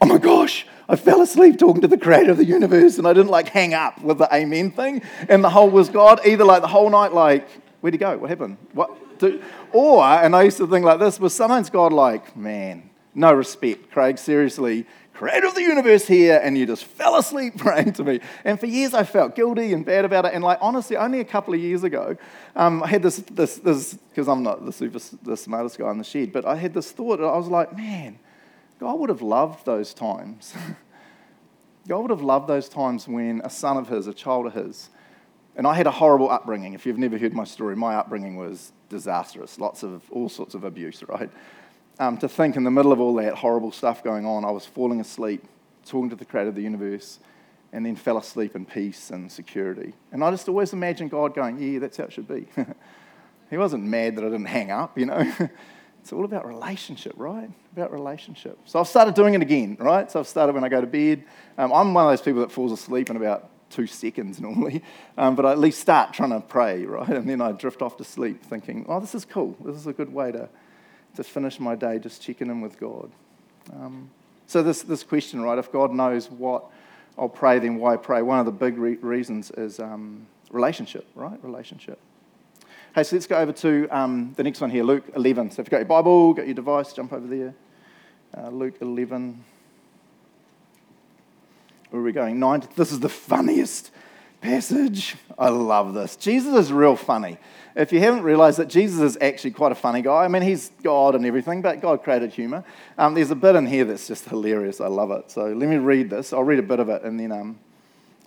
oh 0.04 0.06
my 0.06 0.18
gosh, 0.18 0.66
I 0.86 0.96
fell 0.96 1.22
asleep 1.22 1.58
talking 1.58 1.80
to 1.80 1.88
the 1.88 1.96
creator 1.96 2.30
of 2.30 2.36
the 2.36 2.44
universe 2.44 2.98
and 2.98 3.08
I 3.08 3.14
didn't 3.14 3.30
like 3.30 3.48
hang 3.48 3.72
up 3.72 4.02
with 4.02 4.18
the 4.18 4.28
amen 4.34 4.70
thing 4.72 5.00
and 5.30 5.42
the 5.42 5.48
whole 5.48 5.70
was 5.70 5.88
God. 5.88 6.20
Either 6.26 6.44
like 6.44 6.60
the 6.60 6.68
whole 6.68 6.90
night, 6.90 7.14
like, 7.14 7.48
where'd 7.80 7.94
he 7.94 7.98
go? 7.98 8.18
What 8.18 8.28
happened? 8.28 8.58
What? 8.74 9.18
Do? 9.18 9.42
Or, 9.72 10.04
and 10.04 10.36
I 10.36 10.42
used 10.42 10.58
to 10.58 10.66
think 10.66 10.84
like 10.84 10.98
this, 10.98 11.18
was 11.18 11.32
sometimes 11.32 11.70
God 11.70 11.94
like, 11.94 12.36
man, 12.36 12.90
no 13.14 13.32
respect, 13.32 13.92
Craig, 13.92 14.18
seriously, 14.18 14.84
creator 15.14 15.46
of 15.46 15.54
the 15.54 15.62
universe 15.62 16.06
here, 16.06 16.38
and 16.42 16.58
you 16.58 16.66
just 16.66 16.84
fell 16.84 17.16
asleep 17.16 17.56
praying 17.56 17.94
to 17.94 18.04
me. 18.04 18.20
And 18.44 18.60
for 18.60 18.66
years 18.66 18.92
I 18.92 19.04
felt 19.04 19.34
guilty 19.34 19.72
and 19.72 19.86
bad 19.86 20.04
about 20.04 20.26
it. 20.26 20.34
And 20.34 20.44
like 20.44 20.58
honestly, 20.60 20.98
only 20.98 21.20
a 21.20 21.24
couple 21.24 21.54
of 21.54 21.60
years 21.60 21.82
ago, 21.82 22.18
um, 22.56 22.82
I 22.82 22.88
had 22.88 23.02
this, 23.02 23.16
this, 23.30 23.56
this, 23.56 23.94
because 23.94 24.28
I'm 24.28 24.42
not 24.42 24.66
the 24.66 24.72
super, 24.72 24.98
the 25.22 25.38
smartest 25.38 25.78
guy 25.78 25.90
in 25.90 25.96
the 25.96 26.04
shed, 26.04 26.30
but 26.30 26.44
I 26.44 26.56
had 26.56 26.74
this 26.74 26.92
thought. 26.92 27.20
And 27.20 27.28
I 27.28 27.38
was 27.38 27.48
like, 27.48 27.74
man, 27.74 28.18
God 28.84 29.00
would 29.00 29.08
have 29.08 29.22
loved 29.22 29.64
those 29.64 29.94
times. 29.94 30.52
God 31.88 32.00
would 32.00 32.10
have 32.10 32.20
loved 32.20 32.46
those 32.46 32.68
times 32.68 33.08
when 33.08 33.40
a 33.42 33.48
son 33.48 33.78
of 33.78 33.88
his, 33.88 34.06
a 34.06 34.12
child 34.12 34.44
of 34.44 34.52
his, 34.52 34.90
and 35.56 35.66
I 35.66 35.72
had 35.72 35.86
a 35.86 35.90
horrible 35.90 36.28
upbringing. 36.28 36.74
If 36.74 36.84
you've 36.84 36.98
never 36.98 37.16
heard 37.16 37.32
my 37.32 37.44
story, 37.44 37.76
my 37.76 37.94
upbringing 37.94 38.36
was 38.36 38.74
disastrous, 38.90 39.58
lots 39.58 39.84
of 39.84 40.02
all 40.10 40.28
sorts 40.28 40.54
of 40.54 40.64
abuse, 40.64 41.02
right? 41.08 41.30
Um, 41.98 42.18
to 42.18 42.28
think 42.28 42.56
in 42.56 42.64
the 42.64 42.70
middle 42.70 42.92
of 42.92 43.00
all 43.00 43.14
that 43.14 43.36
horrible 43.36 43.72
stuff 43.72 44.04
going 44.04 44.26
on, 44.26 44.44
I 44.44 44.50
was 44.50 44.66
falling 44.66 45.00
asleep, 45.00 45.42
talking 45.86 46.10
to 46.10 46.16
the 46.16 46.26
creator 46.26 46.50
of 46.50 46.54
the 46.54 46.60
universe, 46.60 47.20
and 47.72 47.86
then 47.86 47.96
fell 47.96 48.18
asleep 48.18 48.54
in 48.54 48.66
peace 48.66 49.08
and 49.08 49.32
security. 49.32 49.94
And 50.12 50.22
I 50.22 50.30
just 50.30 50.46
always 50.46 50.74
imagined 50.74 51.10
God 51.10 51.34
going, 51.34 51.58
Yeah, 51.58 51.78
that's 51.78 51.96
how 51.96 52.04
it 52.04 52.12
should 52.12 52.28
be. 52.28 52.48
he 53.48 53.56
wasn't 53.56 53.84
mad 53.84 54.16
that 54.16 54.24
I 54.26 54.28
didn't 54.28 54.44
hang 54.44 54.70
up, 54.70 54.98
you 54.98 55.06
know. 55.06 55.32
It's 56.04 56.12
all 56.12 56.26
about 56.26 56.46
relationship, 56.46 57.14
right? 57.16 57.48
About 57.72 57.90
relationship. 57.90 58.58
So 58.66 58.78
I've 58.78 58.88
started 58.88 59.14
doing 59.14 59.32
it 59.32 59.40
again, 59.40 59.78
right? 59.80 60.10
So 60.10 60.20
I've 60.20 60.28
started 60.28 60.54
when 60.54 60.62
I 60.62 60.68
go 60.68 60.82
to 60.82 60.86
bed. 60.86 61.24
Um, 61.56 61.72
I'm 61.72 61.94
one 61.94 62.04
of 62.04 62.12
those 62.12 62.20
people 62.20 62.42
that 62.42 62.52
falls 62.52 62.72
asleep 62.72 63.08
in 63.08 63.16
about 63.16 63.48
two 63.70 63.86
seconds 63.86 64.38
normally, 64.40 64.82
um, 65.16 65.34
but 65.34 65.46
I 65.46 65.52
at 65.52 65.58
least 65.58 65.80
start 65.80 66.12
trying 66.12 66.28
to 66.28 66.40
pray, 66.40 66.84
right? 66.84 67.08
And 67.08 67.26
then 67.26 67.40
I 67.40 67.52
drift 67.52 67.80
off 67.80 67.96
to 67.96 68.04
sleep 68.04 68.44
thinking, 68.44 68.84
oh, 68.86 69.00
this 69.00 69.14
is 69.14 69.24
cool. 69.24 69.56
This 69.64 69.76
is 69.76 69.86
a 69.86 69.94
good 69.94 70.12
way 70.12 70.30
to, 70.30 70.50
to 71.16 71.24
finish 71.24 71.58
my 71.58 71.74
day, 71.74 71.98
just 71.98 72.20
checking 72.20 72.50
in 72.50 72.60
with 72.60 72.78
God. 72.78 73.10
Um, 73.72 74.10
so 74.46 74.62
this, 74.62 74.82
this 74.82 75.04
question, 75.04 75.40
right? 75.40 75.58
If 75.58 75.72
God 75.72 75.90
knows 75.90 76.30
what 76.30 76.66
I'll 77.16 77.30
pray, 77.30 77.60
then 77.60 77.76
why 77.76 77.96
pray? 77.96 78.20
One 78.20 78.40
of 78.40 78.44
the 78.44 78.52
big 78.52 78.76
re- 78.76 78.96
reasons 78.96 79.50
is 79.52 79.80
um, 79.80 80.26
relationship, 80.50 81.06
right? 81.14 81.42
Relationship. 81.42 81.98
Hey, 82.94 83.02
so 83.02 83.16
let's 83.16 83.26
go 83.26 83.36
over 83.36 83.50
to 83.50 83.88
um, 83.90 84.34
the 84.36 84.44
next 84.44 84.60
one 84.60 84.70
here, 84.70 84.84
Luke 84.84 85.02
11. 85.16 85.50
So 85.50 85.54
if 85.54 85.66
you've 85.66 85.70
got 85.70 85.78
your 85.78 85.86
Bible, 85.86 86.32
got 86.32 86.46
your 86.46 86.54
device, 86.54 86.92
jump 86.92 87.12
over 87.12 87.26
there. 87.26 87.52
Uh, 88.38 88.50
Luke 88.50 88.76
11. 88.80 89.42
Where 91.90 92.00
are 92.00 92.04
we 92.04 92.12
going? 92.12 92.38
Nine. 92.38 92.62
This 92.76 92.92
is 92.92 93.00
the 93.00 93.08
funniest 93.08 93.90
passage. 94.40 95.16
I 95.36 95.48
love 95.48 95.92
this. 95.92 96.14
Jesus 96.14 96.54
is 96.54 96.72
real 96.72 96.94
funny. 96.94 97.36
If 97.74 97.92
you 97.92 97.98
haven't 97.98 98.22
realized 98.22 98.60
that 98.60 98.68
Jesus 98.68 99.00
is 99.00 99.18
actually 99.20 99.50
quite 99.50 99.72
a 99.72 99.74
funny 99.74 100.00
guy, 100.00 100.24
I 100.24 100.28
mean, 100.28 100.42
he's 100.42 100.70
God 100.84 101.16
and 101.16 101.26
everything, 101.26 101.62
but 101.62 101.80
God 101.80 102.00
created 102.04 102.32
humor. 102.32 102.62
Um, 102.96 103.14
there's 103.14 103.32
a 103.32 103.34
bit 103.34 103.56
in 103.56 103.66
here 103.66 103.84
that's 103.84 104.06
just 104.06 104.26
hilarious. 104.26 104.80
I 104.80 104.86
love 104.86 105.10
it. 105.10 105.32
So 105.32 105.46
let 105.46 105.68
me 105.68 105.78
read 105.78 106.10
this. 106.10 106.32
I'll 106.32 106.44
read 106.44 106.60
a 106.60 106.62
bit 106.62 106.78
of 106.78 106.88
it 106.88 107.02
and 107.02 107.18
then 107.18 107.32
um, 107.32 107.58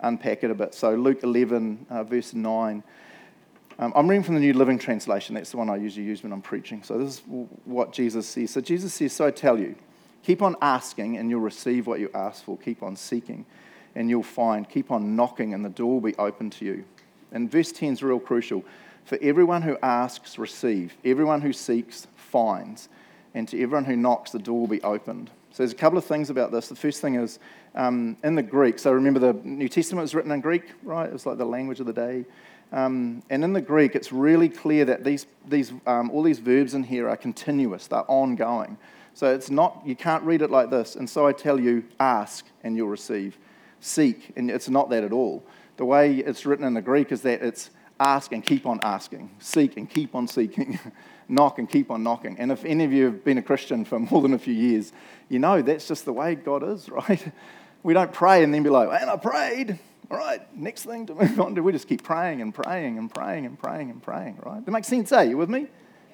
unpack 0.00 0.44
it 0.44 0.50
a 0.50 0.54
bit. 0.54 0.74
So, 0.74 0.94
Luke 0.94 1.22
11, 1.22 1.86
uh, 1.88 2.04
verse 2.04 2.34
9. 2.34 2.82
Um, 3.80 3.92
I'm 3.94 4.08
reading 4.08 4.24
from 4.24 4.34
the 4.34 4.40
New 4.40 4.54
Living 4.54 4.76
Translation. 4.76 5.36
That's 5.36 5.52
the 5.52 5.56
one 5.56 5.70
I 5.70 5.76
usually 5.76 6.04
use 6.04 6.24
when 6.24 6.32
I'm 6.32 6.42
preaching. 6.42 6.82
So 6.82 6.98
this 6.98 7.14
is 7.14 7.22
what 7.64 7.92
Jesus 7.92 8.26
says. 8.26 8.50
So 8.50 8.60
Jesus 8.60 8.92
says, 8.92 9.12
So 9.12 9.26
I 9.26 9.30
tell 9.30 9.56
you, 9.56 9.76
keep 10.24 10.42
on 10.42 10.56
asking 10.60 11.16
and 11.16 11.30
you'll 11.30 11.40
receive 11.40 11.86
what 11.86 12.00
you 12.00 12.10
ask 12.12 12.42
for. 12.42 12.58
Keep 12.58 12.82
on 12.82 12.96
seeking 12.96 13.46
and 13.94 14.10
you'll 14.10 14.24
find. 14.24 14.68
Keep 14.68 14.90
on 14.90 15.14
knocking 15.14 15.54
and 15.54 15.64
the 15.64 15.68
door 15.68 15.94
will 15.94 16.10
be 16.10 16.16
open 16.16 16.50
to 16.50 16.64
you. 16.64 16.84
And 17.30 17.48
verse 17.48 17.70
10 17.70 17.92
is 17.92 18.02
real 18.02 18.18
crucial. 18.18 18.64
For 19.04 19.16
everyone 19.22 19.62
who 19.62 19.78
asks, 19.80 20.38
receive. 20.38 20.96
Everyone 21.04 21.40
who 21.40 21.52
seeks, 21.52 22.08
finds. 22.16 22.88
And 23.32 23.46
to 23.46 23.62
everyone 23.62 23.84
who 23.84 23.96
knocks, 23.96 24.32
the 24.32 24.40
door 24.40 24.58
will 24.58 24.66
be 24.66 24.82
opened. 24.82 25.30
So 25.52 25.62
there's 25.62 25.72
a 25.72 25.76
couple 25.76 25.98
of 25.98 26.04
things 26.04 26.30
about 26.30 26.50
this. 26.50 26.68
The 26.68 26.74
first 26.74 27.00
thing 27.00 27.14
is 27.14 27.38
um, 27.76 28.16
in 28.24 28.34
the 28.34 28.42
Greek. 28.42 28.80
So 28.80 28.90
remember, 28.90 29.20
the 29.20 29.34
New 29.44 29.68
Testament 29.68 30.02
was 30.02 30.16
written 30.16 30.32
in 30.32 30.40
Greek, 30.40 30.64
right? 30.82 31.08
It 31.08 31.12
was 31.12 31.26
like 31.26 31.38
the 31.38 31.46
language 31.46 31.78
of 31.78 31.86
the 31.86 31.92
day. 31.92 32.24
Um, 32.72 33.22
and 33.30 33.44
in 33.44 33.52
the 33.52 33.60
Greek, 33.60 33.94
it's 33.94 34.12
really 34.12 34.48
clear 34.48 34.84
that 34.84 35.04
these, 35.04 35.26
these, 35.46 35.72
um, 35.86 36.10
all 36.10 36.22
these 36.22 36.38
verbs 36.38 36.74
in 36.74 36.82
here 36.82 37.08
are 37.08 37.16
continuous, 37.16 37.86
they're 37.86 38.10
ongoing. 38.10 38.76
So 39.14 39.34
it's 39.34 39.50
not, 39.50 39.82
you 39.84 39.96
can't 39.96 40.22
read 40.22 40.42
it 40.42 40.50
like 40.50 40.70
this. 40.70 40.94
And 40.94 41.08
so 41.08 41.26
I 41.26 41.32
tell 41.32 41.58
you, 41.58 41.84
ask 41.98 42.46
and 42.62 42.76
you'll 42.76 42.88
receive. 42.88 43.36
Seek, 43.80 44.32
and 44.36 44.50
it's 44.50 44.68
not 44.68 44.90
that 44.90 45.02
at 45.02 45.12
all. 45.12 45.44
The 45.76 45.84
way 45.84 46.18
it's 46.18 46.46
written 46.46 46.64
in 46.64 46.74
the 46.74 46.82
Greek 46.82 47.10
is 47.10 47.22
that 47.22 47.42
it's 47.42 47.70
ask 48.00 48.32
and 48.32 48.44
keep 48.44 48.66
on 48.66 48.80
asking, 48.82 49.30
seek 49.38 49.76
and 49.76 49.88
keep 49.88 50.14
on 50.14 50.28
seeking, 50.28 50.78
knock 51.28 51.58
and 51.58 51.68
keep 51.68 51.90
on 51.90 52.02
knocking. 52.02 52.36
And 52.38 52.52
if 52.52 52.64
any 52.64 52.84
of 52.84 52.92
you 52.92 53.06
have 53.06 53.24
been 53.24 53.38
a 53.38 53.42
Christian 53.42 53.84
for 53.84 53.98
more 54.10 54.22
than 54.22 54.34
a 54.34 54.38
few 54.38 54.54
years, 54.54 54.92
you 55.28 55.38
know 55.38 55.62
that's 55.62 55.88
just 55.88 56.04
the 56.04 56.12
way 56.12 56.34
God 56.34 56.62
is, 56.62 56.88
right? 57.08 57.32
We 57.82 57.94
don't 57.94 58.12
pray 58.12 58.44
and 58.44 58.52
then 58.52 58.62
be 58.62 58.70
like, 58.70 58.88
and 59.00 59.10
I 59.10 59.16
prayed. 59.16 59.78
All 60.10 60.16
right, 60.16 60.40
next 60.56 60.84
thing 60.84 61.06
to 61.06 61.14
move 61.22 61.40
on 61.40 61.54
to, 61.54 61.62
we 61.62 61.72
just 61.72 61.88
keep 61.88 62.02
praying 62.02 62.40
and 62.40 62.54
praying 62.54 62.98
and 62.98 63.12
praying 63.12 63.46
and 63.46 63.58
praying 63.58 63.90
and 63.90 64.02
praying, 64.02 64.38
right? 64.44 64.64
That 64.64 64.70
makes 64.70 64.88
sense, 64.88 65.12
eh? 65.12 65.22
You 65.22 65.36
with 65.36 65.50
me? 65.50 65.66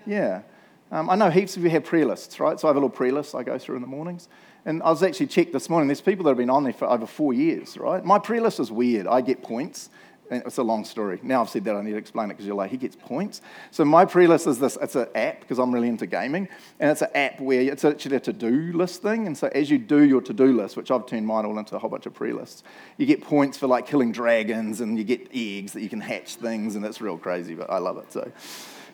Yeah. 0.07 0.43
Um, 0.91 1.09
I 1.09 1.15
know 1.17 1.31
heaps 1.31 1.57
of 1.57 1.65
you 1.65 1.71
have 1.71 1.85
prayer 1.85 2.05
lists, 2.05 2.39
right? 2.39 2.59
So 2.59 2.69
I 2.69 2.71
have 2.71 2.77
a 2.77 2.79
little 2.79 2.91
prayer 2.91 3.13
list 3.13 3.35
I 3.35 3.43
go 3.43 3.59
through 3.59 3.77
in 3.77 3.83
the 3.83 3.89
mornings. 3.89 4.29
And 4.67 4.83
I 4.83 4.91
was 4.91 5.03
actually 5.03 5.27
checked 5.27 5.53
this 5.53 5.69
morning. 5.69 5.89
There's 5.89 6.01
people 6.01 6.25
that 6.25 6.31
have 6.31 6.39
been 6.39 6.51
on 6.51 6.65
there 6.65 6.73
for 6.73 6.89
over 6.89 7.07
four 7.07 7.33
years, 7.35 7.77
right? 7.77 8.05
My 8.05 8.19
prayer 8.19 8.41
list 8.41 8.61
is 8.61 8.71
weird. 8.73 9.07
I 9.07 9.21
get 9.21 9.43
points. 9.43 9.91
It's 10.31 10.57
a 10.57 10.63
long 10.63 10.85
story. 10.85 11.21
Now 11.23 11.43
I've 11.43 11.51
said 11.51 11.65
that, 11.65 11.77
I 11.77 11.83
need 11.83 11.93
to 11.93 11.97
explain 11.99 12.31
it 12.31 12.35
because 12.35 12.47
you're 12.47 12.57
like, 12.57 12.71
he 12.71 12.79
gets 12.79 12.97
points. 12.97 13.43
So 13.71 13.85
my 13.85 14.07
prayer 14.07 14.27
list 14.27 14.47
is 14.47 14.59
this. 14.59 14.79
It's 14.81 14.97
an 14.97 15.09
app 15.15 15.41
because 15.41 15.59
I'm 15.59 15.73
really 15.73 15.89
into 15.89 16.07
gaming. 16.07 16.49
And 16.81 16.91
it's 16.91 17.03
an 17.03 17.11
app 17.15 17.41
where 17.41 17.61
it's 17.61 17.85
actually 17.85 18.17
a 18.17 18.21
to-do 18.21 18.73
list 18.73 19.03
thing. 19.03 19.27
And 19.27 19.37
so 19.37 19.49
as 19.49 19.71
you 19.71 19.77
do 19.77 20.03
your 20.03 20.23
to-do 20.23 20.57
list, 20.57 20.77
which 20.77 20.91
I've 20.91 21.07
turned 21.07 21.27
mine 21.27 21.45
all 21.45 21.59
into 21.59 21.77
a 21.77 21.79
whole 21.79 21.91
bunch 21.91 22.07
of 22.07 22.15
prayer 22.15 22.35
lists, 22.35 22.63
you 22.97 23.05
get 23.05 23.23
points 23.23 23.59
for 23.59 23.67
like 23.67 23.87
killing 23.87 24.13
dragons 24.13 24.81
and 24.81 24.97
you 24.97 25.05
get 25.05 25.29
eggs 25.35 25.73
that 25.75 25.83
you 25.83 25.91
can 25.91 26.01
hatch 26.01 26.37
things. 26.37 26.75
And 26.75 26.85
it's 26.87 27.03
real 27.03 27.19
crazy, 27.19 27.55
but 27.55 27.69
I 27.71 27.79
love 27.79 27.99
it. 27.99 28.11
So 28.11 28.21
it 28.21 28.33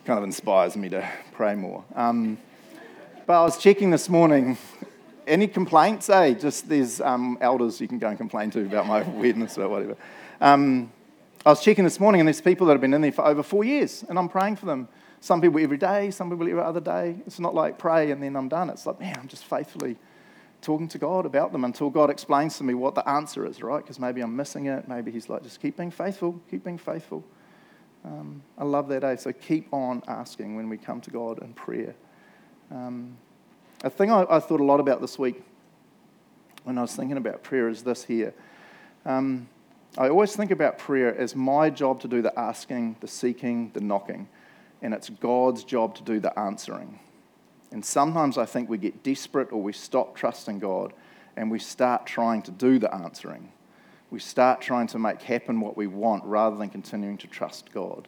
kind 0.05 0.17
of 0.17 0.25
inspires 0.25 0.75
me 0.75 0.89
to 0.89 1.09
pray 1.31 1.55
more. 1.55 1.85
Um, 1.95 2.37
but 3.25 3.39
I 3.39 3.43
was 3.43 3.57
checking 3.57 3.89
this 3.89 4.09
morning. 4.09 4.57
Any 5.25 5.47
complaints? 5.47 6.07
Hey, 6.07 6.33
just 6.33 6.67
there's 6.67 6.99
um, 6.99 7.37
elders 7.39 7.79
you 7.79 7.87
can 7.87 7.99
go 7.99 8.09
and 8.09 8.17
complain 8.17 8.51
to 8.51 8.61
about 8.65 8.85
my 8.85 9.01
weirdness 9.17 9.57
or 9.57 9.69
whatever. 9.69 9.95
Um, 10.41 10.91
I 11.43 11.49
was 11.49 11.63
checking 11.63 11.83
this 11.83 11.99
morning, 11.99 12.21
and 12.21 12.27
there's 12.27 12.39
people 12.39 12.67
that 12.67 12.73
have 12.73 12.81
been 12.81 12.93
in 12.93 13.01
there 13.01 13.11
for 13.11 13.25
over 13.25 13.41
four 13.41 13.63
years, 13.63 14.05
and 14.07 14.19
I'm 14.19 14.29
praying 14.29 14.57
for 14.57 14.67
them. 14.67 14.87
Some 15.21 15.41
people 15.41 15.59
every 15.59 15.77
day, 15.77 16.11
some 16.11 16.29
people 16.29 16.47
every 16.47 16.61
other 16.61 16.79
day. 16.79 17.15
It's 17.25 17.39
not 17.39 17.55
like 17.55 17.79
pray 17.79 18.11
and 18.11 18.21
then 18.21 18.35
I'm 18.35 18.47
done. 18.47 18.69
It's 18.69 18.85
like, 18.85 18.99
man, 18.99 19.17
I'm 19.19 19.27
just 19.27 19.45
faithfully 19.45 19.97
talking 20.61 20.87
to 20.89 20.97
God 20.99 21.25
about 21.25 21.51
them 21.51 21.63
until 21.63 21.89
God 21.89 22.09
explains 22.09 22.57
to 22.57 22.63
me 22.63 22.73
what 22.75 22.93
the 22.93 23.07
answer 23.07 23.45
is, 23.45 23.61
right? 23.63 23.81
Because 23.81 23.99
maybe 23.99 24.21
I'm 24.21 24.35
missing 24.35 24.67
it. 24.67 24.87
Maybe 24.87 25.11
He's 25.11 25.29
like, 25.29 25.43
just 25.43 25.61
keep 25.61 25.77
being 25.77 25.91
faithful, 25.91 26.39
keep 26.49 26.63
being 26.63 26.77
faithful. 26.77 27.23
Um, 28.05 28.43
I 28.57 28.63
love 28.63 28.87
that, 28.89 29.03
eh? 29.03 29.15
So 29.15 29.31
keep 29.31 29.71
on 29.73 30.03
asking 30.07 30.55
when 30.55 30.69
we 30.69 30.77
come 30.77 31.01
to 31.01 31.11
God 31.11 31.41
in 31.41 31.53
prayer. 31.53 31.95
Um, 32.71 33.17
a 33.83 33.89
thing 33.89 34.11
I, 34.11 34.25
I, 34.29 34.39
thought 34.39 34.59
a 34.59 34.63
lot 34.63 34.79
about 34.79 35.01
this 35.01 35.17
week 35.19 35.43
when 36.63 36.77
I 36.77 36.81
was 36.81 36.95
thinking 36.95 37.17
about 37.17 37.43
prayer 37.43 37.67
is 37.67 37.83
this 37.83 38.03
here. 38.03 38.33
Um, 39.05 39.47
I 39.97 40.07
always 40.07 40.35
think 40.35 40.51
about 40.51 40.77
prayer 40.77 41.15
as 41.17 41.35
my 41.35 41.69
job 41.69 41.99
to 42.01 42.07
do 42.07 42.21
the 42.21 42.37
asking, 42.39 42.95
the 43.01 43.07
seeking, 43.07 43.71
the 43.73 43.81
knocking, 43.81 44.29
and 44.81 44.93
it's 44.93 45.09
God's 45.09 45.65
job 45.65 45.95
to 45.95 46.03
do 46.03 46.19
the 46.19 46.37
answering. 46.39 46.99
And 47.71 47.83
sometimes 47.83 48.37
I 48.37 48.45
think 48.45 48.69
we 48.69 48.77
get 48.77 49.03
desperate 49.03 49.51
or 49.51 49.61
we 49.61 49.73
stop 49.73 50.15
trusting 50.15 50.59
God 50.59 50.93
and 51.35 51.51
we 51.51 51.59
start 51.59 52.05
trying 52.05 52.41
to 52.43 52.51
do 52.51 52.79
the 52.79 52.93
answering. 52.93 53.51
We 54.11 54.19
start 54.19 54.61
trying 54.61 54.87
to 54.87 54.99
make 54.99 55.21
happen 55.21 55.61
what 55.61 55.77
we 55.77 55.87
want 55.87 56.23
rather 56.25 56.55
than 56.55 56.69
continuing 56.69 57.17
to 57.19 57.27
trust 57.27 57.71
God. 57.73 58.07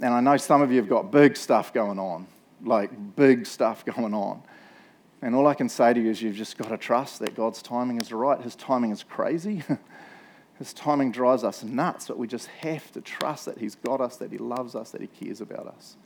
And 0.00 0.12
I 0.12 0.20
know 0.20 0.36
some 0.36 0.62
of 0.62 0.70
you 0.70 0.78
have 0.78 0.88
got 0.88 1.10
big 1.10 1.36
stuff 1.36 1.72
going 1.72 1.98
on, 1.98 2.26
like 2.62 2.90
big 3.14 3.46
stuff 3.46 3.84
going 3.96 4.14
on. 4.14 4.42
And 5.22 5.34
all 5.34 5.46
I 5.46 5.54
can 5.54 5.68
say 5.68 5.92
to 5.94 6.00
you 6.00 6.10
is 6.10 6.20
you've 6.20 6.34
just 6.34 6.58
got 6.58 6.68
to 6.68 6.76
trust 6.76 7.20
that 7.20 7.34
God's 7.34 7.62
timing 7.62 8.00
is 8.00 8.12
right. 8.12 8.40
His 8.40 8.54
timing 8.56 8.90
is 8.90 9.02
crazy. 9.02 9.62
His 10.58 10.72
timing 10.72 11.10
drives 11.10 11.42
us 11.42 11.64
nuts, 11.64 12.08
but 12.08 12.18
we 12.18 12.26
just 12.26 12.46
have 12.46 12.92
to 12.92 13.00
trust 13.00 13.46
that 13.46 13.58
He's 13.58 13.74
got 13.74 14.00
us, 14.00 14.16
that 14.18 14.30
He 14.30 14.38
loves 14.38 14.74
us, 14.74 14.90
that 14.90 15.00
He 15.00 15.08
cares 15.08 15.40
about 15.40 15.66
us. 15.66 15.96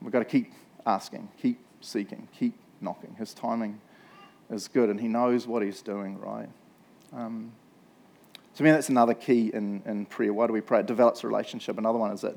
We've 0.00 0.12
got 0.12 0.18
to 0.18 0.24
keep 0.24 0.52
asking, 0.84 1.28
keep 1.40 1.58
seeking, 1.80 2.28
keep 2.36 2.54
knocking. 2.80 3.14
His 3.18 3.32
timing 3.34 3.80
is 4.50 4.66
good, 4.66 4.90
and 4.90 5.00
He 5.00 5.06
knows 5.06 5.46
what 5.46 5.62
He's 5.62 5.80
doing, 5.80 6.18
right? 6.18 6.48
Um, 7.12 7.52
to 8.56 8.62
me, 8.62 8.70
that's 8.70 8.88
another 8.88 9.14
key 9.14 9.50
in, 9.54 9.82
in 9.86 10.06
prayer. 10.06 10.32
Why 10.32 10.46
do 10.46 10.52
we 10.52 10.60
pray? 10.60 10.80
It 10.80 10.86
develops 10.86 11.24
a 11.24 11.28
relationship. 11.28 11.78
Another 11.78 11.98
one 11.98 12.10
is 12.10 12.24
it 12.24 12.36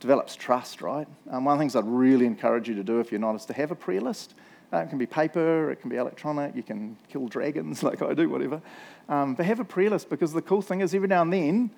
develops 0.00 0.36
trust, 0.36 0.82
right? 0.82 1.06
Um, 1.30 1.44
one 1.44 1.54
of 1.54 1.58
the 1.58 1.62
things 1.62 1.76
I'd 1.76 1.86
really 1.86 2.26
encourage 2.26 2.68
you 2.68 2.74
to 2.74 2.84
do 2.84 3.00
if 3.00 3.10
you're 3.10 3.20
not 3.20 3.36
is 3.36 3.46
to 3.46 3.54
have 3.54 3.70
a 3.70 3.74
prayer 3.74 4.00
list. 4.00 4.34
Uh, 4.74 4.78
it 4.78 4.88
can 4.88 4.98
be 4.98 5.06
paper, 5.06 5.70
it 5.70 5.80
can 5.80 5.88
be 5.88 5.96
electronic, 5.96 6.56
you 6.56 6.62
can 6.62 6.96
kill 7.08 7.28
dragons 7.28 7.82
like 7.84 8.02
I 8.02 8.12
do, 8.12 8.28
whatever. 8.28 8.60
Um, 9.08 9.34
but 9.34 9.46
have 9.46 9.60
a 9.60 9.64
prayer 9.64 9.90
list 9.90 10.10
because 10.10 10.32
the 10.32 10.42
cool 10.42 10.62
thing 10.62 10.80
is 10.80 10.94
every 10.94 11.06
now 11.06 11.22
and 11.22 11.32
then 11.32 11.70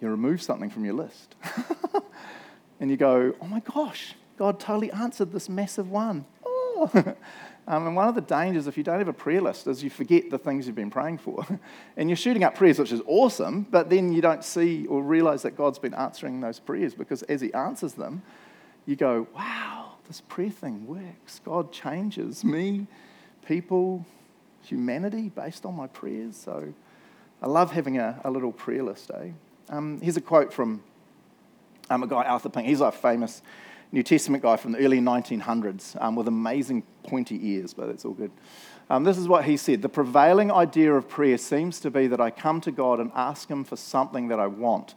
you 0.00 0.08
remove 0.08 0.42
something 0.42 0.70
from 0.70 0.84
your 0.84 0.94
list. 0.94 1.36
and 2.80 2.90
you 2.90 2.96
go, 2.96 3.32
oh 3.40 3.46
my 3.46 3.60
gosh, 3.60 4.14
God 4.36 4.58
totally 4.58 4.90
answered 4.90 5.30
this 5.30 5.48
massive 5.48 5.88
one. 5.88 6.24
Oh. 6.44 6.90
um, 7.68 7.86
and 7.86 7.94
one 7.94 8.08
of 8.08 8.16
the 8.16 8.20
dangers 8.22 8.66
if 8.66 8.76
you 8.76 8.82
don't 8.82 8.98
have 8.98 9.06
a 9.06 9.12
prayer 9.12 9.40
list 9.40 9.68
is 9.68 9.84
you 9.84 9.90
forget 9.90 10.30
the 10.30 10.38
things 10.38 10.66
you've 10.66 10.74
been 10.74 10.90
praying 10.90 11.18
for. 11.18 11.46
and 11.96 12.08
you're 12.08 12.16
shooting 12.16 12.42
up 12.42 12.56
prayers, 12.56 12.80
which 12.80 12.90
is 12.90 13.02
awesome, 13.06 13.68
but 13.70 13.88
then 13.88 14.12
you 14.12 14.20
don't 14.20 14.42
see 14.42 14.84
or 14.86 15.00
realize 15.00 15.42
that 15.42 15.56
God's 15.56 15.78
been 15.78 15.94
answering 15.94 16.40
those 16.40 16.58
prayers 16.58 16.92
because 16.92 17.22
as 17.24 17.40
He 17.40 17.54
answers 17.54 17.92
them, 17.92 18.22
you 18.84 18.96
go, 18.96 19.28
wow, 19.34 19.73
this 20.06 20.20
prayer 20.20 20.50
thing 20.50 20.86
works. 20.86 21.40
God 21.44 21.72
changes 21.72 22.44
me, 22.44 22.86
people, 23.46 24.04
humanity 24.62 25.28
based 25.28 25.64
on 25.64 25.74
my 25.74 25.86
prayers. 25.86 26.36
So 26.36 26.72
I 27.42 27.46
love 27.46 27.72
having 27.72 27.98
a, 27.98 28.20
a 28.24 28.30
little 28.30 28.52
prayer 28.52 28.82
list, 28.82 29.10
eh? 29.14 29.30
Um, 29.70 30.00
here's 30.00 30.16
a 30.16 30.20
quote 30.20 30.52
from 30.52 30.82
um, 31.90 32.02
a 32.02 32.06
guy, 32.06 32.24
Arthur 32.24 32.48
Pink. 32.48 32.66
He's 32.66 32.80
a 32.80 32.92
famous 32.92 33.42
New 33.92 34.02
Testament 34.02 34.42
guy 34.42 34.56
from 34.56 34.72
the 34.72 34.78
early 34.78 35.00
1900s 35.00 36.00
um, 36.02 36.16
with 36.16 36.28
amazing 36.28 36.82
pointy 37.04 37.38
ears, 37.48 37.72
but 37.74 37.88
it's 37.88 38.04
all 38.04 38.12
good. 38.12 38.30
Um, 38.90 39.04
this 39.04 39.16
is 39.16 39.26
what 39.26 39.44
he 39.44 39.56
said 39.56 39.82
The 39.82 39.88
prevailing 39.88 40.50
idea 40.50 40.92
of 40.92 41.08
prayer 41.08 41.38
seems 41.38 41.80
to 41.80 41.90
be 41.90 42.06
that 42.08 42.20
I 42.20 42.30
come 42.30 42.60
to 42.62 42.72
God 42.72 43.00
and 43.00 43.10
ask 43.14 43.48
Him 43.48 43.64
for 43.64 43.76
something 43.76 44.28
that 44.28 44.40
I 44.40 44.46
want. 44.46 44.94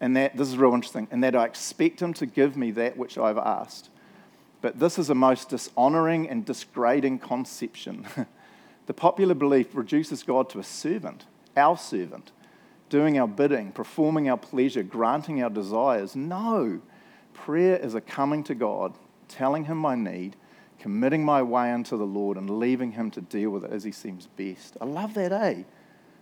And 0.00 0.16
that, 0.16 0.36
this 0.36 0.48
is 0.48 0.56
real 0.56 0.74
interesting, 0.74 1.08
and 1.10 1.24
that 1.24 1.34
I 1.34 1.44
expect 1.44 2.00
Him 2.00 2.14
to 2.14 2.26
give 2.26 2.56
me 2.56 2.70
that 2.72 2.96
which 2.96 3.18
I've 3.18 3.38
asked. 3.38 3.90
But 4.60 4.78
this 4.78 4.98
is 4.98 5.10
a 5.10 5.14
most 5.14 5.48
dishonoring 5.48 6.28
and 6.28 6.44
disgrading 6.44 7.20
conception. 7.20 8.06
the 8.86 8.94
popular 8.94 9.34
belief 9.34 9.74
reduces 9.74 10.22
God 10.22 10.50
to 10.50 10.58
a 10.58 10.64
servant, 10.64 11.26
our 11.56 11.76
servant, 11.76 12.32
doing 12.88 13.18
our 13.18 13.28
bidding, 13.28 13.70
performing 13.70 14.28
our 14.28 14.36
pleasure, 14.36 14.82
granting 14.82 15.42
our 15.42 15.50
desires. 15.50 16.16
No, 16.16 16.80
prayer 17.34 17.76
is 17.76 17.94
a 17.94 18.00
coming 18.00 18.42
to 18.44 18.54
God, 18.54 18.94
telling 19.28 19.64
Him 19.66 19.78
my 19.78 19.94
need, 19.94 20.34
committing 20.80 21.24
my 21.24 21.42
way 21.42 21.70
unto 21.72 21.96
the 21.96 22.04
Lord, 22.04 22.36
and 22.36 22.58
leaving 22.58 22.92
Him 22.92 23.10
to 23.12 23.20
deal 23.20 23.50
with 23.50 23.64
it 23.64 23.72
as 23.72 23.84
He 23.84 23.92
seems 23.92 24.26
best. 24.26 24.76
I 24.80 24.86
love 24.86 25.14
that, 25.14 25.32
eh? 25.32 25.62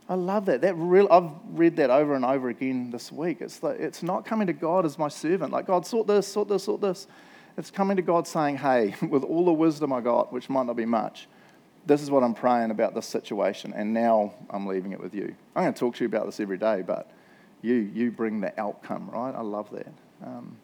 I 0.08 0.14
love 0.14 0.46
that. 0.46 0.60
That 0.60 0.74
real, 0.74 1.08
I've 1.10 1.30
read 1.58 1.76
that 1.76 1.90
over 1.90 2.14
and 2.14 2.24
over 2.24 2.48
again 2.48 2.90
this 2.90 3.10
week. 3.10 3.38
It's, 3.40 3.62
like, 3.62 3.80
it's 3.80 4.02
not 4.02 4.24
coming 4.24 4.46
to 4.46 4.52
God 4.52 4.84
as 4.84 4.98
my 4.98 5.08
servant, 5.08 5.52
like, 5.52 5.66
God, 5.66 5.86
sort 5.86 6.06
this, 6.06 6.28
sort 6.28 6.48
this, 6.48 6.64
sort 6.64 6.80
this. 6.80 7.06
It's 7.58 7.70
coming 7.70 7.96
to 7.96 8.02
God 8.02 8.26
saying, 8.26 8.58
hey, 8.58 8.94
with 9.08 9.24
all 9.24 9.44
the 9.44 9.52
wisdom 9.52 9.92
I 9.92 10.00
got, 10.00 10.32
which 10.32 10.48
might 10.48 10.66
not 10.66 10.76
be 10.76 10.84
much, 10.84 11.26
this 11.86 12.02
is 12.02 12.10
what 12.10 12.22
I'm 12.22 12.34
praying 12.34 12.70
about 12.70 12.94
this 12.94 13.06
situation, 13.06 13.72
and 13.74 13.94
now 13.94 14.34
I'm 14.50 14.66
leaving 14.66 14.92
it 14.92 15.00
with 15.00 15.14
you. 15.14 15.34
I'm 15.54 15.62
going 15.62 15.72
to 15.72 15.78
talk 15.78 15.94
to 15.96 16.04
you 16.04 16.08
about 16.08 16.26
this 16.26 16.40
every 16.40 16.58
day, 16.58 16.82
but 16.82 17.10
you, 17.62 17.74
you 17.74 18.10
bring 18.10 18.40
the 18.40 18.58
outcome, 18.60 19.08
right? 19.10 19.32
I 19.34 19.40
love 19.40 19.70
that. 19.70 19.86
Um, 20.24 20.56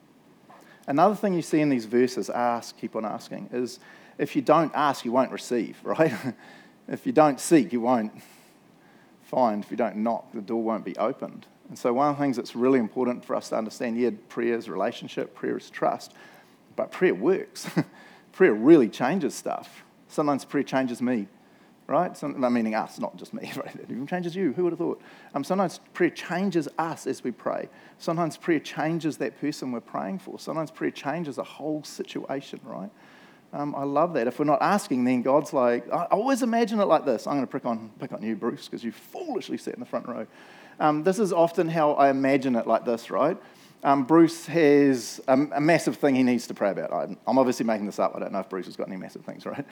another 0.89 1.15
thing 1.15 1.33
you 1.35 1.43
see 1.43 1.61
in 1.61 1.69
these 1.69 1.85
verses, 1.85 2.29
ask, 2.29 2.77
keep 2.77 2.97
on 2.97 3.05
asking, 3.05 3.51
is 3.53 3.79
if 4.19 4.35
you 4.35 4.43
don't 4.43 4.73
ask, 4.75 5.05
you 5.05 5.13
won't 5.13 5.31
receive, 5.31 5.79
right? 5.85 6.13
if 6.89 7.07
you 7.07 7.13
don't 7.13 7.39
seek, 7.39 7.73
you 7.73 7.81
won't 7.81 8.13
find. 9.23 9.65
If 9.65 9.71
you 9.71 9.77
don't 9.77 9.97
knock, 9.97 10.33
the 10.33 10.43
door 10.43 10.63
won't 10.63 10.85
be 10.85 10.97
opened. 10.97 11.47
And 11.69 11.79
so, 11.79 11.93
one 11.93 12.11
of 12.11 12.17
the 12.17 12.23
things 12.23 12.37
that's 12.37 12.55
really 12.55 12.79
important 12.79 13.25
for 13.25 13.35
us 13.35 13.49
to 13.49 13.57
understand 13.57 13.97
yeah, 13.97 14.11
prayer 14.29 14.57
is 14.57 14.69
relationship, 14.69 15.35
prayer 15.35 15.57
is 15.57 15.71
trust. 15.71 16.13
But 16.77 16.91
prayer 16.91 17.15
works. 17.15 17.69
prayer 18.33 18.55
really 18.55 18.89
changes 18.89 19.35
stuff. 19.35 19.85
Sometimes 20.09 20.45
prayer 20.45 20.63
changes 20.63 21.01
me, 21.01 21.27
right? 21.87 22.17
Some, 22.17 22.39
meaning 22.53 22.75
us, 22.75 22.99
not 22.99 23.17
just 23.17 23.33
me. 23.33 23.51
Right? 23.57 23.75
It 23.75 23.91
even 23.91 24.07
changes 24.07 24.37
you. 24.37 24.53
Who 24.53 24.65
would 24.65 24.73
have 24.73 24.79
thought? 24.79 25.01
Um, 25.35 25.45
sometimes 25.45 25.81
prayer 25.95 26.11
changes 26.11 26.69
us 26.79 27.07
as 27.07 27.25
we 27.25 27.31
pray. 27.31 27.69
Sometimes 27.99 28.37
prayer 28.37 28.61
changes 28.61 29.17
that 29.19 29.41
person 29.41 29.73
we're 29.73 29.81
praying 29.81 30.19
for. 30.19 30.39
Sometimes 30.39 30.71
prayer 30.71 30.91
changes 30.91 31.39
a 31.39 31.45
whole 31.45 31.83
situation, 31.85 32.61
right? 32.65 32.91
Um, 33.55 33.75
I 33.75 33.85
love 33.85 34.15
that. 34.15 34.27
If 34.27 34.39
we're 34.39 34.47
not 34.47 34.63
asking, 34.63 35.05
then 35.05 35.21
God's 35.21 35.53
like, 35.53 35.91
I 35.93 36.05
always 36.05 36.43
imagine 36.43 36.81
it 36.81 36.87
like 36.87 37.05
this. 37.05 37.27
I'm 37.27 37.35
going 37.35 37.47
to 37.47 37.53
pick 37.53 37.67
on, 37.67 37.91
pick 38.01 38.13
on 38.13 38.23
you, 38.23 38.35
Bruce, 38.35 38.67
because 38.67 38.83
you 38.83 38.93
foolishly 38.93 39.59
sat 39.59 39.75
in 39.75 39.81
the 39.81 39.87
front 39.87 40.09
row. 40.09 40.27
Um, 40.81 41.03
this 41.05 41.19
is 41.19 41.33
often 41.35 41.69
how 41.69 41.93
I 41.93 42.09
imagine 42.09 42.57
it 42.57 42.67
like 42.67 42.87
this, 42.87 43.11
right? 43.11 43.37
Um, 43.85 44.05
Bruce 44.05 44.47
has 44.47 45.21
a, 45.27 45.33
a, 45.33 45.61
massive 45.61 45.97
thing 45.97 46.15
he 46.15 46.23
needs 46.23 46.47
to 46.47 46.55
pray 46.55 46.71
about. 46.71 46.93
I'm, 46.93 47.17
I'm 47.27 47.37
obviously 47.39 47.67
making 47.67 47.87
this 47.87 47.99
up. 47.99 48.15
I 48.15 48.21
don't 48.21 48.33
know 48.33 48.39
if 48.39 48.49
Bruce 48.49 48.67
has 48.67 48.77
got 48.77 48.87
any 48.87 48.97
massive 48.97 49.25
things, 49.25 49.45
right? 49.45 49.65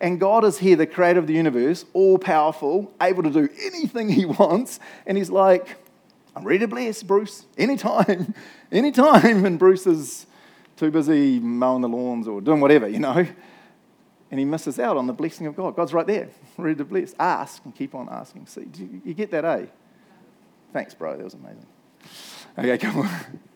And 0.00 0.20
God 0.20 0.44
is 0.44 0.58
here, 0.58 0.76
the 0.76 0.86
creator 0.86 1.18
of 1.18 1.26
the 1.26 1.34
universe, 1.34 1.84
all 1.92 2.16
powerful, 2.16 2.92
able 3.00 3.24
to 3.24 3.30
do 3.30 3.48
anything 3.60 4.08
he 4.08 4.24
wants. 4.24 4.78
And 5.04 5.18
he's 5.18 5.30
like, 5.30 5.76
I'm 6.36 6.44
ready 6.44 6.60
to 6.60 6.68
bless 6.68 7.02
Bruce 7.02 7.44
anytime, 7.58 8.34
anytime. 8.72 9.44
And 9.44 9.58
Bruce 9.58 9.86
is 9.86 10.26
too 10.76 10.92
busy 10.92 11.40
mowing 11.40 11.82
the 11.82 11.88
lawns 11.88 12.28
or 12.28 12.40
doing 12.40 12.60
whatever, 12.60 12.86
you 12.86 13.00
know. 13.00 13.26
And 14.30 14.40
he 14.40 14.44
misses 14.44 14.78
out 14.78 14.96
on 14.96 15.08
the 15.08 15.12
blessing 15.12 15.46
of 15.46 15.56
God. 15.56 15.74
God's 15.74 15.92
right 15.92 16.06
there, 16.06 16.28
ready 16.56 16.76
to 16.76 16.84
bless. 16.84 17.14
Ask 17.18 17.64
and 17.64 17.74
keep 17.74 17.96
on 17.96 18.08
asking. 18.10 18.46
See, 18.46 18.68
you, 18.78 19.02
you 19.06 19.14
get 19.14 19.32
that, 19.32 19.44
eh? 19.44 19.66
Thanks, 20.72 20.94
bro. 20.94 21.16
That 21.16 21.24
was 21.24 21.34
amazing. 21.34 21.66
Okay, 22.56 22.78
come 22.78 22.98
on. 23.00 23.10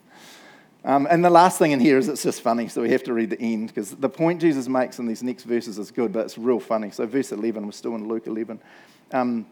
Um, 0.84 1.06
and 1.10 1.24
the 1.24 1.30
last 1.30 1.58
thing 1.58 1.72
in 1.72 1.80
here 1.80 1.98
is 1.98 2.08
it's 2.08 2.22
just 2.22 2.40
funny, 2.40 2.68
so 2.68 2.80
we 2.80 2.90
have 2.90 3.02
to 3.04 3.12
read 3.12 3.30
the 3.30 3.40
end 3.40 3.68
because 3.68 3.90
the 3.90 4.08
point 4.08 4.40
Jesus 4.40 4.66
makes 4.66 4.98
in 4.98 5.06
these 5.06 5.22
next 5.22 5.44
verses 5.44 5.78
is 5.78 5.90
good, 5.90 6.12
but 6.12 6.24
it's 6.24 6.38
real 6.38 6.60
funny. 6.60 6.90
So, 6.90 7.06
verse 7.06 7.32
11, 7.32 7.66
we're 7.66 7.72
still 7.72 7.94
in 7.96 8.08
Luke 8.08 8.26
11. 8.26 8.60
Um, 9.12 9.46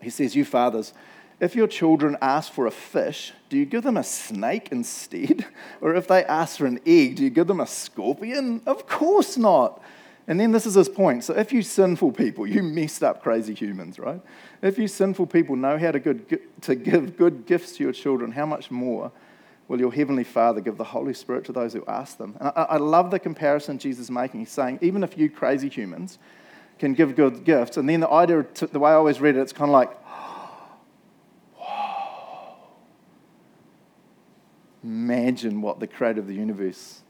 he 0.00 0.10
says, 0.10 0.34
You 0.34 0.44
fathers, 0.44 0.92
if 1.38 1.54
your 1.54 1.68
children 1.68 2.16
ask 2.20 2.52
for 2.52 2.66
a 2.66 2.70
fish, 2.72 3.32
do 3.48 3.56
you 3.56 3.64
give 3.64 3.84
them 3.84 3.96
a 3.96 4.04
snake 4.04 4.68
instead? 4.72 5.46
Or 5.80 5.94
if 5.94 6.06
they 6.06 6.24
ask 6.24 6.58
for 6.58 6.66
an 6.66 6.78
egg, 6.86 7.16
do 7.16 7.24
you 7.24 7.30
give 7.30 7.48
them 7.48 7.58
a 7.58 7.66
scorpion? 7.66 8.60
Of 8.66 8.86
course 8.86 9.36
not. 9.36 9.82
And 10.28 10.38
then 10.38 10.52
this 10.52 10.64
is 10.66 10.74
his 10.74 10.88
point. 10.88 11.24
So, 11.24 11.34
if 11.34 11.52
you 11.52 11.62
sinful 11.62 12.12
people, 12.12 12.44
you 12.46 12.62
messed 12.64 13.04
up 13.04 13.22
crazy 13.22 13.54
humans, 13.54 14.00
right? 14.00 14.20
If 14.62 14.78
you 14.78 14.88
sinful 14.88 15.26
people 15.28 15.54
know 15.54 15.78
how 15.78 15.92
to, 15.92 16.00
good, 16.00 16.40
to 16.62 16.74
give 16.74 17.16
good 17.16 17.46
gifts 17.46 17.76
to 17.76 17.84
your 17.84 17.92
children, 17.92 18.32
how 18.32 18.46
much 18.46 18.70
more? 18.70 19.12
Will 19.68 19.80
your 19.80 19.92
heavenly 19.92 20.24
Father 20.24 20.60
give 20.60 20.76
the 20.76 20.84
Holy 20.84 21.14
Spirit 21.14 21.44
to 21.46 21.52
those 21.52 21.72
who 21.72 21.84
ask 21.86 22.18
them? 22.18 22.36
And 22.40 22.52
I, 22.54 22.62
I 22.62 22.76
love 22.76 23.10
the 23.10 23.18
comparison 23.18 23.78
Jesus 23.78 24.04
is 24.04 24.10
making. 24.10 24.40
He's 24.40 24.50
saying, 24.50 24.78
even 24.82 25.02
if 25.02 25.16
you 25.16 25.30
crazy 25.30 25.68
humans 25.68 26.18
can 26.78 26.94
give 26.94 27.14
good 27.14 27.44
gifts, 27.44 27.76
and 27.76 27.88
then 27.88 28.00
the 28.00 28.10
idea, 28.10 28.44
the 28.54 28.78
way 28.78 28.90
I 28.90 28.94
always 28.94 29.20
read 29.20 29.36
it, 29.36 29.40
it's 29.40 29.52
kind 29.52 29.70
of 29.70 29.72
like. 29.72 29.90
Imagine 34.84 35.62
what 35.62 35.80
the 35.80 35.86
creator 35.86 36.20
of 36.20 36.26
the 36.26 36.34
universe, 36.34 37.02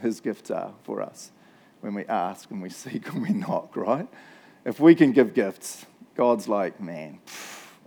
his 0.00 0.20
gifts 0.20 0.50
are 0.50 0.74
for 0.82 1.00
us 1.00 1.30
when 1.80 1.94
we 1.94 2.04
ask 2.06 2.50
and 2.50 2.62
we 2.62 2.70
seek 2.70 3.12
and 3.12 3.22
we 3.22 3.30
knock, 3.30 3.76
right? 3.76 4.08
If 4.64 4.80
we 4.80 4.94
can 4.94 5.12
give 5.12 5.34
gifts, 5.34 5.86
God's 6.16 6.48
like, 6.48 6.80
man, 6.80 7.20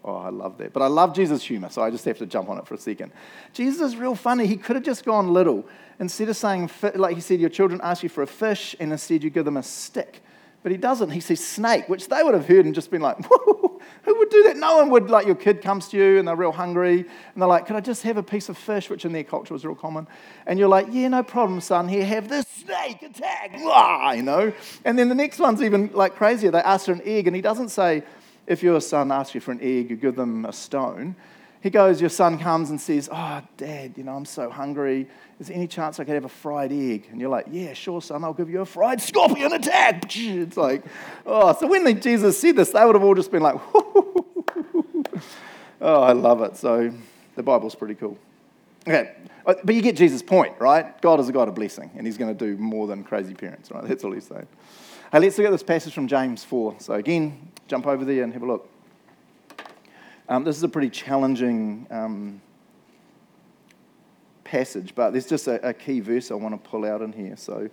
Oh, 0.08 0.16
I 0.16 0.30
love 0.30 0.58
that. 0.60 0.72
But 0.72 0.84
I 0.84 0.88
love 0.88 1.14
Jesus' 1.14 1.44
humor, 1.44 1.70
so 1.70 1.82
I 1.82 1.92
just 1.92 2.06
have 2.06 2.18
to 2.20 2.26
jump 2.26 2.48
on 2.48 2.58
it 2.58 2.66
for 2.66 2.76
a 2.76 2.78
second. 2.78 3.12
Jesus 3.52 3.82
is 3.82 3.98
real 3.98 4.16
funny. 4.16 4.48
He 4.48 4.56
could 4.56 4.78
have 4.78 4.86
just 4.86 5.04
gone 5.04 5.34
little. 5.34 5.66
Instead 6.00 6.30
of 6.30 6.38
saying, 6.38 6.72
like 6.96 7.16
he 7.16 7.22
said, 7.22 7.42
your 7.42 7.50
children 7.50 7.82
ask 7.84 8.04
you 8.04 8.10
for 8.10 8.22
a 8.22 8.28
fish, 8.28 8.74
and 8.80 8.94
instead 8.94 9.22
you 9.22 9.30
give 9.30 9.44
them 9.44 9.58
a 9.58 9.64
stick. 9.64 10.22
But 10.64 10.72
he 10.72 10.78
doesn't. 10.78 11.10
He 11.10 11.20
says 11.20 11.46
snake, 11.46 11.90
which 11.90 12.08
they 12.08 12.24
would 12.24 12.34
have 12.34 12.48
heard 12.48 12.66
and 12.66 12.74
just 12.74 12.90
been 12.90 13.02
like, 13.02 13.18
who 13.26 13.80
would 14.06 14.30
do 14.30 14.44
that? 14.44 14.56
No 14.56 14.78
one 14.78 14.90
would, 14.92 15.10
like, 15.10 15.26
your 15.26 15.36
kid 15.36 15.62
comes 15.62 15.90
to 15.90 15.98
you 15.98 16.20
and 16.20 16.26
they're 16.26 16.38
real 16.38 16.54
hungry, 16.54 17.00
and 17.00 17.42
they're 17.42 17.48
like, 17.50 17.68
could 17.68 17.76
I 17.76 17.82
just 17.82 18.04
have 18.04 18.16
a 18.16 18.24
piece 18.24 18.48
of 18.48 18.58
fish, 18.58 18.90
which 18.90 19.04
in 19.04 19.12
their 19.12 19.26
culture 19.26 19.54
was 19.54 19.66
real 19.66 19.76
common? 19.76 20.08
And 20.46 20.58
you're 20.58 20.70
like, 20.70 20.88
yeah, 20.90 21.10
no 21.10 21.22
problem, 21.22 21.60
son. 21.60 21.90
Here, 21.90 22.06
have 22.06 22.30
this 22.30 22.48
snake 22.48 23.02
attack. 23.02 23.60
You 24.16 24.24
know? 24.24 24.54
And 24.86 24.98
then 24.98 25.10
the 25.10 25.16
next 25.16 25.38
one's 25.38 25.62
even 25.62 25.92
like 25.94 26.16
crazier. 26.16 26.50
They 26.50 26.60
ask 26.60 26.86
for 26.86 26.94
an 26.94 27.02
egg, 27.04 27.28
and 27.28 27.36
he 27.36 27.42
doesn't 27.42 27.70
say, 27.70 28.04
if 28.48 28.64
your 28.64 28.82
son 28.82 29.12
asks 29.12 29.36
you 29.36 29.42
for 29.42 29.52
an 29.52 29.60
egg, 29.62 29.90
you 29.90 29.96
give 29.96 30.16
them 30.16 30.46
a 30.46 30.54
stone. 30.54 31.16
He 31.62 31.70
goes, 31.70 32.00
Your 32.00 32.10
son 32.10 32.40
comes 32.40 32.70
and 32.70 32.80
says, 32.80 33.10
Oh, 33.12 33.42
dad, 33.58 33.94
you 33.98 34.04
know, 34.04 34.16
I'm 34.16 34.26
so 34.26 34.50
hungry. 34.50 35.08
Is 35.40 35.48
there 35.48 35.58
any 35.58 35.68
chance 35.68 36.00
I 36.00 36.06
could 36.06 36.16
have 36.16 36.26
a 36.26 36.30
fried 36.30 36.72
egg? 36.72 37.08
And 37.12 37.20
you're 37.20 37.30
like, 37.30 37.48
Yeah, 37.52 37.74
sure, 37.74 38.02
son, 38.02 38.24
I'll 38.24 38.34
give 38.34 38.50
you 38.50 38.62
a 38.62 38.66
fried 38.66 39.02
scorpion 39.02 39.52
attack. 39.54 40.06
It's 40.18 40.58
like, 40.58 40.84
oh, 41.26 41.54
so 41.60 41.68
when 41.68 42.00
Jesus 42.00 42.40
said 42.40 42.56
this, 42.56 42.70
they 42.70 42.86
would 42.86 42.96
have 42.96 43.04
all 43.04 43.16
just 43.16 43.32
been 43.32 43.44
like, 43.44 43.60
Oh, 45.80 46.02
I 46.02 46.14
love 46.14 46.42
it. 46.42 46.58
So 46.58 46.92
the 47.36 47.44
Bible's 47.44 47.76
pretty 47.76 47.96
cool. 47.96 48.18
Okay, 48.88 49.14
but 49.48 49.74
you 49.74 49.82
get 49.82 49.96
Jesus' 49.96 50.22
point, 50.22 50.56
right? 50.60 51.02
God 51.02 51.22
is 51.22 51.30
a 51.30 51.32
God 51.32 51.48
of 51.48 51.56
blessing, 51.56 51.90
and 51.96 52.06
he's 52.06 52.18
going 52.18 52.36
to 52.36 52.46
do 52.46 52.62
more 52.62 52.86
than 52.86 53.06
crazy 53.06 53.34
parents, 53.34 53.72
right? 53.72 53.82
That's 53.86 54.04
all 54.04 54.12
he's 54.12 54.28
saying. 54.28 54.48
Hey, 55.10 55.20
let's 55.20 55.38
look 55.38 55.48
at 55.48 55.52
this 55.52 55.64
passage 55.64 55.94
from 55.94 56.10
James 56.10 56.44
4. 56.44 56.76
So, 56.80 56.96
again, 56.96 57.50
jump 57.70 57.88
over 57.88 58.04
there 58.04 58.24
and 58.24 58.34
have 58.34 58.44
a 58.44 58.46
look. 58.46 58.70
Um, 60.28 60.44
this 60.44 60.58
is 60.58 60.64
a 60.64 60.68
pretty 60.68 60.90
challenging 60.90 61.88
um, 61.90 62.42
passage, 64.44 64.94
but 64.94 65.12
there's 65.12 65.28
just 65.28 65.48
a, 65.48 65.70
a, 65.70 65.74
key 65.74 66.02
verse 66.02 66.30
I 66.30 66.34
want 66.34 66.62
to 66.62 66.70
pull 66.70 66.84
out 66.84 67.02
in 67.02 67.14
here. 67.14 67.38
So, 67.38 67.70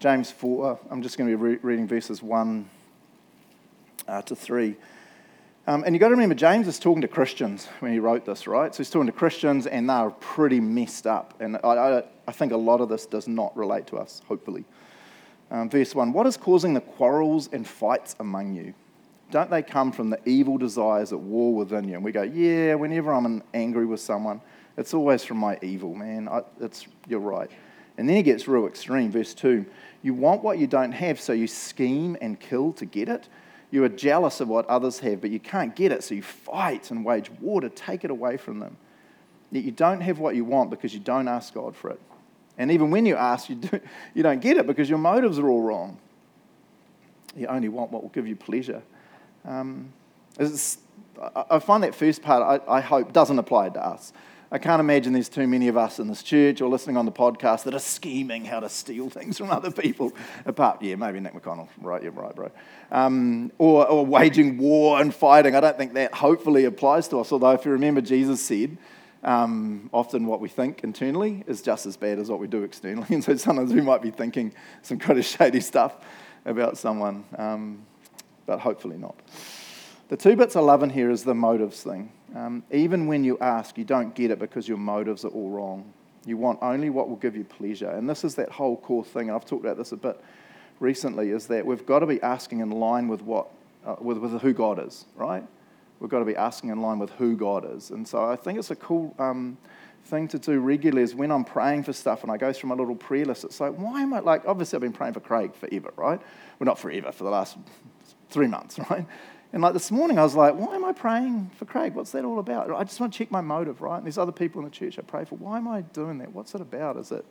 James 0.00 0.30
4, 0.30 0.78
I'm 0.90 1.00
just 1.00 1.16
going 1.16 1.30
to 1.30 1.34
be 1.38 1.42
re- 1.42 1.58
reading 1.62 1.88
verses 1.88 2.22
1 2.22 2.68
uh, 4.06 4.20
to 4.20 4.36
3. 4.36 4.76
Um, 5.66 5.82
and 5.84 5.94
you've 5.94 6.00
got 6.00 6.08
to 6.08 6.14
remember, 6.14 6.34
James 6.34 6.68
is 6.68 6.78
talking 6.78 7.00
to 7.00 7.08
Christians 7.08 7.68
when 7.80 7.92
he 7.92 7.98
wrote 7.98 8.26
this, 8.26 8.46
right? 8.46 8.74
So 8.74 8.78
he's 8.78 8.90
talking 8.90 9.06
to 9.06 9.12
Christians, 9.12 9.66
and 9.66 9.88
they're 9.88 10.10
pretty 10.10 10.60
messed 10.60 11.06
up. 11.06 11.32
And 11.40 11.56
I, 11.64 11.68
I, 11.68 12.02
I 12.28 12.32
think 12.32 12.52
a 12.52 12.56
lot 12.56 12.82
of 12.82 12.90
this 12.90 13.06
does 13.06 13.26
not 13.26 13.56
relate 13.56 13.86
to 13.86 13.96
us, 13.96 14.20
hopefully. 14.28 14.64
Um, 15.50 15.70
verse 15.70 15.94
1 15.94 16.12
What 16.12 16.26
is 16.26 16.36
causing 16.36 16.74
the 16.74 16.82
quarrels 16.82 17.48
and 17.52 17.66
fights 17.66 18.14
among 18.20 18.54
you? 18.54 18.74
Don't 19.30 19.50
they 19.50 19.62
come 19.62 19.90
from 19.90 20.10
the 20.10 20.20
evil 20.28 20.58
desires 20.58 21.12
at 21.12 21.18
war 21.18 21.54
within 21.54 21.88
you? 21.88 21.94
And 21.94 22.04
we 22.04 22.12
go, 22.12 22.22
Yeah, 22.22 22.74
whenever 22.74 23.14
I'm 23.14 23.42
angry 23.54 23.86
with 23.86 24.00
someone, 24.00 24.42
it's 24.76 24.92
always 24.92 25.24
from 25.24 25.38
my 25.38 25.58
evil, 25.62 25.94
man. 25.94 26.28
I, 26.28 26.42
it's, 26.60 26.86
you're 27.08 27.20
right. 27.20 27.50
And 27.96 28.08
then 28.08 28.16
it 28.16 28.24
gets 28.24 28.46
real 28.48 28.66
extreme. 28.66 29.10
Verse 29.10 29.32
2 29.32 29.64
You 30.02 30.12
want 30.12 30.42
what 30.42 30.58
you 30.58 30.66
don't 30.66 30.92
have, 30.92 31.18
so 31.18 31.32
you 31.32 31.46
scheme 31.46 32.18
and 32.20 32.38
kill 32.38 32.74
to 32.74 32.84
get 32.84 33.08
it. 33.08 33.28
You 33.74 33.82
are 33.82 33.88
jealous 33.88 34.38
of 34.38 34.46
what 34.46 34.66
others 34.66 35.00
have, 35.00 35.20
but 35.20 35.30
you 35.30 35.40
can't 35.40 35.74
get 35.74 35.90
it, 35.90 36.04
so 36.04 36.14
you 36.14 36.22
fight 36.22 36.92
and 36.92 37.04
wage 37.04 37.28
war 37.40 37.60
to 37.60 37.68
take 37.68 38.04
it 38.04 38.10
away 38.12 38.36
from 38.36 38.60
them. 38.60 38.76
Yet 39.50 39.64
you 39.64 39.72
don't 39.72 40.00
have 40.00 40.20
what 40.20 40.36
you 40.36 40.44
want 40.44 40.70
because 40.70 40.94
you 40.94 41.00
don't 41.00 41.26
ask 41.26 41.52
God 41.52 41.74
for 41.74 41.90
it. 41.90 42.00
And 42.56 42.70
even 42.70 42.92
when 42.92 43.04
you 43.04 43.16
ask, 43.16 43.48
you, 43.48 43.56
do, 43.56 43.80
you 44.14 44.22
don't 44.22 44.40
get 44.40 44.58
it 44.58 44.68
because 44.68 44.88
your 44.88 45.00
motives 45.00 45.40
are 45.40 45.48
all 45.48 45.60
wrong. 45.60 45.98
You 47.34 47.48
only 47.48 47.68
want 47.68 47.90
what 47.90 48.02
will 48.02 48.10
give 48.10 48.28
you 48.28 48.36
pleasure. 48.36 48.80
Um, 49.44 49.92
I 50.38 51.58
find 51.58 51.82
that 51.82 51.96
first 51.96 52.22
part, 52.22 52.62
I, 52.68 52.76
I, 52.76 52.80
hope, 52.80 53.12
doesn't 53.12 53.40
apply 53.40 53.70
to 53.70 53.84
us. 53.84 54.12
I 54.52 54.58
can't 54.58 54.80
imagine 54.80 55.12
there's 55.12 55.28
too 55.28 55.46
many 55.46 55.68
of 55.68 55.76
us 55.76 55.98
in 55.98 56.06
this 56.06 56.22
church 56.22 56.60
or 56.60 56.68
listening 56.68 56.96
on 56.96 57.06
the 57.06 57.12
podcast 57.12 57.64
that 57.64 57.74
are 57.74 57.80
scheming 57.80 58.44
how 58.44 58.60
to 58.60 58.68
steal 58.68 59.10
things 59.10 59.38
from 59.38 59.50
other 59.50 59.70
people. 59.70 60.12
Apart, 60.46 60.82
yeah, 60.82 60.94
maybe 60.96 61.18
Nick 61.20 61.34
McConnell, 61.34 61.68
right? 61.80 62.02
You're 62.02 62.12
right, 62.12 62.34
bro. 62.34 62.50
Um, 62.92 63.50
or, 63.58 63.86
or 63.86 64.06
waging 64.06 64.58
war 64.58 65.00
and 65.00 65.14
fighting. 65.14 65.54
I 65.56 65.60
don't 65.60 65.76
think 65.76 65.94
that 65.94 66.14
hopefully 66.14 66.66
applies 66.66 67.08
to 67.08 67.20
us. 67.20 67.32
Although, 67.32 67.52
if 67.52 67.64
you 67.64 67.72
remember, 67.72 68.00
Jesus 68.00 68.44
said, 68.44 68.76
um, 69.24 69.88
often 69.92 70.26
what 70.26 70.40
we 70.40 70.48
think 70.48 70.84
internally 70.84 71.42
is 71.46 71.62
just 71.62 71.86
as 71.86 71.96
bad 71.96 72.18
as 72.18 72.28
what 72.28 72.38
we 72.38 72.46
do 72.46 72.62
externally. 72.62 73.06
And 73.10 73.24
so 73.24 73.34
sometimes 73.36 73.72
we 73.72 73.80
might 73.80 74.02
be 74.02 74.10
thinking 74.10 74.54
some 74.82 74.98
kind 74.98 75.18
of 75.18 75.24
shady 75.24 75.60
stuff 75.60 75.96
about 76.44 76.76
someone, 76.76 77.24
um, 77.38 77.86
but 78.46 78.60
hopefully 78.60 78.98
not. 78.98 79.16
The 80.08 80.16
two 80.18 80.36
bits 80.36 80.54
I 80.54 80.60
love 80.60 80.82
in 80.82 80.90
here 80.90 81.10
is 81.10 81.24
the 81.24 81.34
motives 81.34 81.82
thing. 81.82 82.12
Um, 82.34 82.64
even 82.70 83.06
when 83.06 83.24
you 83.24 83.38
ask, 83.38 83.78
you 83.78 83.84
don't 83.84 84.14
get 84.14 84.30
it 84.30 84.38
because 84.38 84.68
your 84.68 84.78
motives 84.78 85.24
are 85.24 85.28
all 85.28 85.50
wrong. 85.50 85.92
You 86.26 86.36
want 86.36 86.58
only 86.62 86.90
what 86.90 87.08
will 87.08 87.16
give 87.16 87.36
you 87.36 87.44
pleasure. 87.44 87.90
And 87.90 88.08
this 88.08 88.24
is 88.24 88.34
that 88.36 88.50
whole 88.50 88.76
core 88.76 89.04
thing, 89.04 89.28
and 89.28 89.36
I've 89.36 89.44
talked 89.44 89.64
about 89.64 89.76
this 89.76 89.92
a 89.92 89.96
bit 89.96 90.20
recently, 90.80 91.30
is 91.30 91.46
that 91.48 91.64
we've 91.64 91.86
got 91.86 92.00
to 92.00 92.06
be 92.06 92.20
asking 92.22 92.60
in 92.60 92.70
line 92.70 93.08
with 93.08 93.22
what, 93.22 93.50
uh, 93.86 93.96
with, 94.00 94.18
with 94.18 94.40
who 94.40 94.52
God 94.52 94.84
is, 94.84 95.04
right? 95.14 95.44
we've 96.00 96.10
got 96.10 96.18
to 96.18 96.24
be 96.24 96.36
asking 96.36 96.70
in 96.70 96.82
line 96.82 96.98
with 96.98 97.10
who 97.12 97.36
God 97.36 97.64
is. 97.76 97.90
And 97.90 98.06
so 98.06 98.24
I 98.24 98.36
think 98.36 98.58
it's 98.58 98.70
a 98.70 98.76
cool 98.76 99.14
um, 99.18 99.56
thing 100.04 100.28
to 100.28 100.38
do 100.38 100.60
regularly 100.60 101.02
is 101.02 101.14
when 101.14 101.30
I'm 101.30 101.44
praying 101.44 101.84
for 101.84 101.94
stuff 101.94 102.22
and 102.22 102.30
I 102.30 102.36
go 102.36 102.52
through 102.52 102.68
my 102.68 102.74
little 102.74 102.94
prayer 102.94 103.24
list, 103.24 103.44
it's 103.44 103.58
like, 103.58 103.72
why 103.74 104.02
am 104.02 104.12
I 104.12 104.18
like, 104.18 104.42
obviously 104.46 104.76
I've 104.76 104.82
been 104.82 104.92
praying 104.92 105.14
for 105.14 105.20
Craig 105.20 105.54
forever, 105.54 105.94
right? 105.96 106.20
Well, 106.58 106.66
not 106.66 106.78
forever, 106.78 107.10
for 107.10 107.24
the 107.24 107.30
last 107.30 107.56
three 108.28 108.48
months, 108.48 108.78
right? 108.90 109.06
And 109.54 109.62
like 109.62 109.72
this 109.72 109.92
morning, 109.92 110.18
I 110.18 110.24
was 110.24 110.34
like, 110.34 110.56
why 110.56 110.74
am 110.74 110.84
I 110.84 110.90
praying 110.90 111.52
for 111.56 111.64
Craig? 111.64 111.94
What's 111.94 112.10
that 112.10 112.24
all 112.24 112.40
about? 112.40 112.72
I 112.72 112.82
just 112.82 112.98
want 112.98 113.12
to 113.12 113.16
check 113.16 113.30
my 113.30 113.40
motive, 113.40 113.82
right? 113.82 113.98
And 113.98 114.04
there's 114.04 114.18
other 114.18 114.32
people 114.32 114.60
in 114.60 114.64
the 114.64 114.70
church 114.72 114.98
I 114.98 115.02
pray 115.02 115.24
for. 115.24 115.36
Why 115.36 115.58
am 115.58 115.68
I 115.68 115.82
doing 115.82 116.18
that? 116.18 116.32
What's 116.32 116.56
it 116.56 116.60
about? 116.60 116.96
Is 116.96 117.12
it 117.12 117.24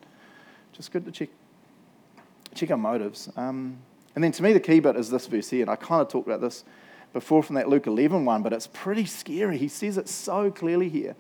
just 0.72 0.94
good 0.94 1.04
to 1.04 1.12
check, 1.12 1.28
check 2.56 2.72
our 2.72 2.78
motives? 2.78 3.30
Um, 3.36 3.78
and 4.16 4.24
then 4.24 4.32
to 4.32 4.42
me, 4.42 4.54
the 4.54 4.62
key 4.62 4.80
bit 4.80 4.96
is 4.96 5.10
this 5.10 5.28
verse 5.28 5.50
here, 5.50 5.64
and 5.64 5.70
I 5.70 5.76
kind 5.76 6.02
of 6.02 6.08
talked 6.08 6.26
about 6.26 6.40
this 6.40 6.64
before 7.12 7.44
from 7.44 7.58
that 7.58 7.68
Luke 7.68 7.88
11 7.88 8.24
one, 8.24 8.42
but 8.42 8.54
it's 8.54 8.68
pretty 8.68 9.04
scary. 9.04 9.58
He 9.58 9.68
says 9.68 9.98
it 9.98 10.08
so 10.08 10.50
clearly 10.50 10.88
here. 10.88 11.18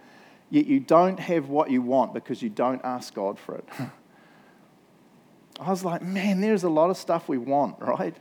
Yet 0.51 0.67
you 0.67 0.79
don't 0.79 1.19
have 1.19 1.49
what 1.49 1.69
you 1.69 1.81
want 1.81 2.13
because 2.13 2.41
you 2.41 2.49
don't 2.49 2.79
ask 2.85 3.13
God 3.13 3.37
for 3.37 3.55
it. 3.55 3.67
I 5.59 5.69
was 5.69 5.83
like, 5.83 6.01
man, 6.01 6.39
there's 6.39 6.63
a 6.63 6.69
lot 6.69 6.89
of 6.89 6.95
stuff 6.95 7.27
we 7.27 7.37
want, 7.37 7.75
right? 7.81 8.15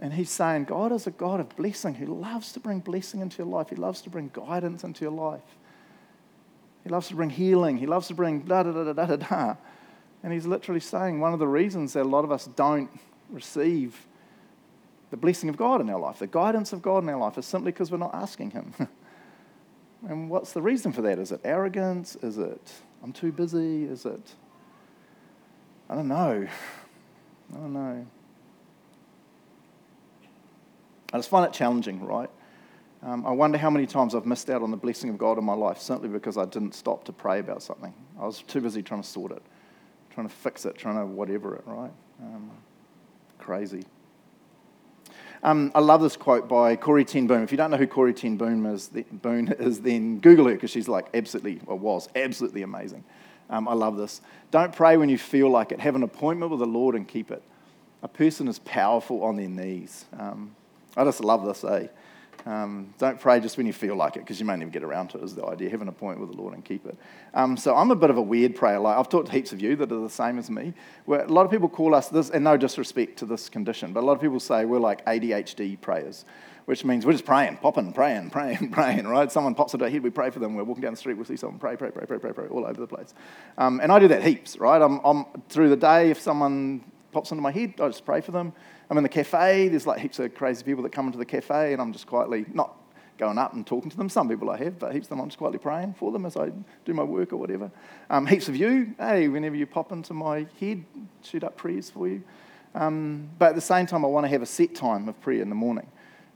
And 0.00 0.14
he's 0.14 0.30
saying, 0.30 0.64
God 0.64 0.92
is 0.92 1.06
a 1.06 1.10
God 1.10 1.40
of 1.40 1.54
blessing 1.56 1.94
who 1.94 2.06
loves 2.06 2.52
to 2.52 2.60
bring 2.60 2.80
blessing 2.80 3.20
into 3.20 3.38
your 3.38 3.46
life. 3.46 3.68
He 3.68 3.76
loves 3.76 4.00
to 4.02 4.10
bring 4.10 4.30
guidance 4.32 4.82
into 4.82 5.04
your 5.04 5.12
life. 5.12 5.42
He 6.82 6.88
loves 6.88 7.08
to 7.08 7.14
bring 7.14 7.28
healing. 7.28 7.76
He 7.76 7.86
loves 7.86 8.08
to 8.08 8.14
bring 8.14 8.40
da 8.40 8.62
da 8.62 8.72
da 8.72 8.92
da 8.92 9.04
da 9.04 9.16
da. 9.16 9.56
And 10.22 10.32
he's 10.32 10.46
literally 10.46 10.80
saying 10.80 11.20
one 11.20 11.34
of 11.34 11.38
the 11.38 11.46
reasons 11.46 11.92
that 11.92 12.02
a 12.02 12.08
lot 12.08 12.24
of 12.24 12.32
us 12.32 12.46
don't 12.46 12.90
receive 13.28 14.06
the 15.10 15.16
blessing 15.18 15.48
of 15.48 15.56
God 15.56 15.80
in 15.80 15.90
our 15.90 15.98
life, 15.98 16.18
the 16.20 16.26
guidance 16.26 16.72
of 16.72 16.80
God 16.80 17.02
in 17.02 17.08
our 17.10 17.18
life, 17.18 17.36
is 17.36 17.44
simply 17.44 17.72
because 17.72 17.90
we're 17.90 17.98
not 17.98 18.14
asking 18.14 18.52
Him. 18.52 18.72
and 20.08 20.30
what's 20.30 20.52
the 20.52 20.62
reason 20.62 20.92
for 20.92 21.02
that? 21.02 21.18
Is 21.18 21.32
it 21.32 21.40
arrogance? 21.44 22.16
Is 22.16 22.38
it 22.38 22.72
I'm 23.02 23.12
too 23.12 23.32
busy? 23.32 23.84
Is 23.84 24.06
it 24.06 24.34
I 25.90 25.94
don't 25.96 26.08
know. 26.08 26.46
I 27.52 27.56
don't 27.56 27.72
know. 27.72 28.06
I 31.12 31.18
just 31.18 31.28
find 31.28 31.46
it 31.46 31.52
challenging, 31.52 32.04
right? 32.04 32.30
Um, 33.02 33.26
I 33.26 33.30
wonder 33.30 33.56
how 33.56 33.70
many 33.70 33.86
times 33.86 34.14
I've 34.14 34.26
missed 34.26 34.50
out 34.50 34.62
on 34.62 34.70
the 34.70 34.76
blessing 34.76 35.08
of 35.08 35.16
God 35.16 35.38
in 35.38 35.44
my 35.44 35.54
life 35.54 35.78
simply 35.78 36.08
because 36.08 36.36
I 36.36 36.44
didn't 36.44 36.74
stop 36.74 37.04
to 37.04 37.12
pray 37.12 37.38
about 37.38 37.62
something. 37.62 37.94
I 38.20 38.26
was 38.26 38.42
too 38.42 38.60
busy 38.60 38.82
trying 38.82 39.02
to 39.02 39.08
sort 39.08 39.32
it, 39.32 39.42
trying 40.10 40.28
to 40.28 40.34
fix 40.34 40.66
it, 40.66 40.76
trying 40.76 40.96
to 40.96 41.06
whatever 41.06 41.56
it, 41.56 41.62
right? 41.64 41.92
Um, 42.22 42.50
crazy. 43.38 43.84
Um, 45.42 45.72
I 45.74 45.80
love 45.80 46.02
this 46.02 46.18
quote 46.18 46.48
by 46.48 46.76
Corrie 46.76 47.06
Ten 47.06 47.26
Boom. 47.26 47.42
If 47.42 47.50
you 47.50 47.56
don't 47.56 47.70
know 47.70 47.78
who 47.78 47.86
Corrie 47.86 48.12
Ten 48.12 48.36
Boom 48.36 48.66
is, 48.66 48.88
the, 48.88 49.02
Boone 49.10 49.48
is 49.58 49.80
then 49.80 50.18
Google 50.18 50.46
her 50.46 50.52
because 50.52 50.70
she's 50.70 50.88
like 50.88 51.06
absolutely, 51.14 51.60
or 51.66 51.78
was 51.78 52.08
absolutely 52.14 52.60
amazing. 52.62 53.04
Um, 53.48 53.66
I 53.66 53.72
love 53.72 53.96
this. 53.96 54.20
Don't 54.50 54.74
pray 54.74 54.98
when 54.98 55.08
you 55.08 55.16
feel 55.16 55.48
like 55.48 55.72
it. 55.72 55.80
Have 55.80 55.96
an 55.96 56.02
appointment 56.02 56.50
with 56.50 56.60
the 56.60 56.66
Lord 56.66 56.94
and 56.94 57.08
keep 57.08 57.30
it. 57.30 57.42
A 58.02 58.08
person 58.08 58.46
is 58.46 58.58
powerful 58.60 59.24
on 59.24 59.36
their 59.36 59.48
knees. 59.48 60.04
Um, 60.18 60.54
I 60.96 61.04
just 61.04 61.22
love 61.22 61.44
this, 61.44 61.64
eh? 61.64 61.88
Um, 62.46 62.94
don't 62.98 63.20
pray 63.20 63.40
just 63.40 63.56
when 63.56 63.66
you 63.66 63.72
feel 63.72 63.94
like 63.96 64.16
it, 64.16 64.20
because 64.20 64.40
you 64.40 64.46
may 64.46 64.56
never 64.56 64.70
get 64.70 64.82
around 64.82 65.08
to 65.08 65.18
it, 65.18 65.24
is 65.24 65.34
the 65.34 65.44
idea. 65.44 65.70
Have 65.70 65.82
an 65.82 65.88
appointment 65.88 66.26
with 66.26 66.36
the 66.36 66.42
Lord 66.42 66.54
and 66.54 66.64
keep 66.64 66.86
it. 66.86 66.96
Um, 67.34 67.56
so 67.56 67.76
I'm 67.76 67.90
a 67.90 67.96
bit 67.96 68.10
of 68.10 68.16
a 68.16 68.22
weird 68.22 68.54
prayer. 68.54 68.78
Like 68.78 68.96
I've 68.96 69.08
talked 69.08 69.26
to 69.26 69.32
heaps 69.32 69.52
of 69.52 69.60
you 69.60 69.76
that 69.76 69.92
are 69.92 70.00
the 70.00 70.08
same 70.08 70.38
as 70.38 70.50
me. 70.50 70.72
Where 71.04 71.22
a 71.22 71.28
lot 71.28 71.44
of 71.44 71.50
people 71.50 71.68
call 71.68 71.94
us 71.94 72.08
this, 72.08 72.30
and 72.30 72.44
no 72.44 72.56
disrespect 72.56 73.18
to 73.18 73.26
this 73.26 73.48
condition, 73.48 73.92
but 73.92 74.00
a 74.00 74.06
lot 74.06 74.14
of 74.14 74.20
people 74.20 74.40
say 74.40 74.64
we're 74.64 74.78
like 74.78 75.04
ADHD 75.06 75.80
prayers, 75.80 76.24
which 76.64 76.84
means 76.84 77.04
we're 77.04 77.12
just 77.12 77.26
praying, 77.26 77.58
popping, 77.58 77.92
praying, 77.92 78.30
praying, 78.30 78.70
praying, 78.70 79.06
right? 79.06 79.30
Someone 79.30 79.54
pops 79.54 79.74
into 79.74 79.84
our 79.84 79.90
head, 79.90 80.02
we 80.02 80.10
pray 80.10 80.30
for 80.30 80.38
them. 80.38 80.54
We're 80.54 80.64
walking 80.64 80.82
down 80.82 80.92
the 80.92 80.98
street, 80.98 81.14
we 81.14 81.24
see 81.24 81.36
someone 81.36 81.58
pray, 81.58 81.76
pray, 81.76 81.90
pray, 81.90 82.06
pray, 82.06 82.18
pray, 82.18 82.32
pray, 82.32 82.46
all 82.48 82.64
over 82.64 82.80
the 82.80 82.86
place. 82.86 83.14
Um, 83.58 83.80
and 83.80 83.92
I 83.92 83.98
do 83.98 84.08
that 84.08 84.24
heaps, 84.24 84.56
right? 84.58 84.80
I'm, 84.80 85.00
I'm 85.04 85.26
through 85.48 85.68
the 85.68 85.76
day, 85.76 86.10
if 86.10 86.20
someone 86.20 86.84
pops 87.12 87.30
into 87.32 87.42
my 87.42 87.50
head, 87.50 87.74
I 87.80 87.88
just 87.88 88.04
pray 88.04 88.20
for 88.20 88.32
them. 88.32 88.52
I'm 88.90 88.96
in 88.96 89.04
the 89.04 89.08
cafe, 89.08 89.68
there's 89.68 89.86
like 89.86 90.00
heaps 90.00 90.18
of 90.18 90.34
crazy 90.34 90.64
people 90.64 90.82
that 90.82 90.90
come 90.90 91.06
into 91.06 91.18
the 91.18 91.24
cafe, 91.24 91.72
and 91.72 91.80
I'm 91.80 91.92
just 91.92 92.08
quietly, 92.08 92.44
not 92.52 92.76
going 93.18 93.38
up 93.38 93.52
and 93.52 93.64
talking 93.64 93.88
to 93.88 93.96
them. 93.96 94.08
Some 94.08 94.28
people 94.28 94.50
I 94.50 94.56
have, 94.56 94.80
but 94.80 94.92
heaps 94.92 95.04
of 95.06 95.10
them 95.10 95.20
I'm 95.20 95.28
just 95.28 95.38
quietly 95.38 95.58
praying 95.58 95.94
for 95.94 96.10
them 96.10 96.26
as 96.26 96.36
I 96.36 96.50
do 96.84 96.92
my 96.92 97.04
work 97.04 97.32
or 97.32 97.36
whatever. 97.36 97.70
Um, 98.08 98.26
heaps 98.26 98.48
of 98.48 98.56
you, 98.56 98.94
hey, 98.98 99.28
whenever 99.28 99.54
you 99.54 99.66
pop 99.66 99.92
into 99.92 100.12
my 100.12 100.46
head, 100.58 100.84
shoot 101.22 101.44
up 101.44 101.56
prayers 101.56 101.88
for 101.88 102.08
you. 102.08 102.22
Um, 102.74 103.28
but 103.38 103.50
at 103.50 103.54
the 103.54 103.60
same 103.60 103.86
time, 103.86 104.04
I 104.04 104.08
want 104.08 104.24
to 104.24 104.28
have 104.28 104.42
a 104.42 104.46
set 104.46 104.74
time 104.74 105.08
of 105.08 105.20
prayer 105.20 105.40
in 105.40 105.50
the 105.50 105.54
morning. 105.54 105.86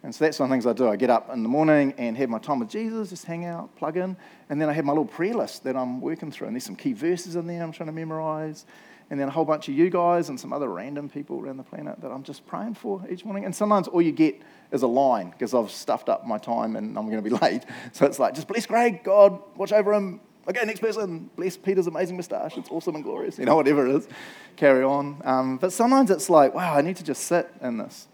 And 0.05 0.15
so 0.15 0.25
that's 0.25 0.39
one 0.39 0.47
of 0.47 0.51
the 0.51 0.55
things 0.55 0.67
I 0.67 0.75
do. 0.75 0.89
I 0.89 0.97
get 0.97 1.11
up 1.11 1.31
in 1.33 1.43
the 1.43 1.49
morning 1.49 1.95
and 1.97 2.17
have 2.19 2.29
my 2.29 2.39
time 2.39 2.59
with 2.61 2.69
Jesus, 2.69 3.09
just 3.09 3.25
hang 3.25 3.47
out, 3.47 3.75
plug 3.75 3.97
in, 3.97 4.17
and 4.51 4.61
then 4.61 4.69
I 4.69 4.75
have 4.75 4.85
my 4.85 4.93
little 4.93 5.07
prayer 5.07 5.35
list 5.35 5.65
that 5.65 5.77
I'm 5.77 6.01
working 6.01 6.31
through. 6.31 6.49
And 6.49 6.55
there's 6.55 6.65
some 6.65 6.77
key 6.77 6.93
verses 6.93 7.35
in 7.35 7.47
there 7.47 7.63
I'm 7.63 7.73
trying 7.73 7.87
to 7.89 7.93
memorize 7.93 8.67
and 9.11 9.21
then 9.21 9.29
a 9.29 9.31
whole 9.31 9.45
bunch 9.45 9.69
of 9.69 9.75
you 9.75 9.91
guys 9.91 10.29
and 10.29 10.39
some 10.41 10.53
other 10.53 10.69
random 10.69 11.09
people 11.09 11.39
around 11.39 11.59
the 11.59 11.63
planet 11.63 12.01
that 12.01 12.11
I'm 12.11 12.23
just 12.23 12.47
praying 12.47 12.75
for 12.75 13.03
each 13.11 13.25
morning. 13.25 13.45
And 13.45 13.55
sometimes 13.55 13.87
all 13.89 14.01
you 14.03 14.13
get 14.13 14.41
is 14.73 14.83
a 14.83 14.87
line 14.87 15.31
because 15.31 15.55
I've 15.55 15.71
stuffed 15.71 16.09
up 16.09 16.27
my 16.27 16.39
time 16.39 16.77
and 16.77 16.99
I'm 16.99 17.11
going 17.11 17.23
to 17.23 17.31
be 17.31 17.37
late. 17.43 17.65
So 17.93 18.07
it's 18.07 18.19
like, 18.19 18.35
just 18.35 18.49
bless 18.49 18.67
Greg, 18.67 19.05
God, 19.05 19.41
watch 19.57 19.73
over 19.73 19.93
him. 19.93 20.21
Okay, 20.49 20.65
next 20.65 20.81
person, 20.81 21.31
bless 21.37 21.57
Peter's 21.57 21.87
amazing 21.87 22.17
moustache. 22.17 22.57
It's 22.59 22.71
awesome 22.71 22.95
and 22.97 23.05
glorious. 23.05 23.39
You 23.45 23.47
know, 23.47 23.57
whatever 23.57 23.87
it 23.87 23.95
is, 23.97 24.09
carry 24.57 24.85
on. 24.85 25.21
Um, 25.25 25.57
but 25.59 25.73
sometimes 25.73 26.11
it's 26.11 26.29
like, 26.29 26.55
wow, 26.55 26.75
I 26.75 26.81
need 26.81 26.97
to 26.97 27.05
just 27.05 27.25
sit 27.25 27.51
in 27.63 27.79
this. 27.79 28.09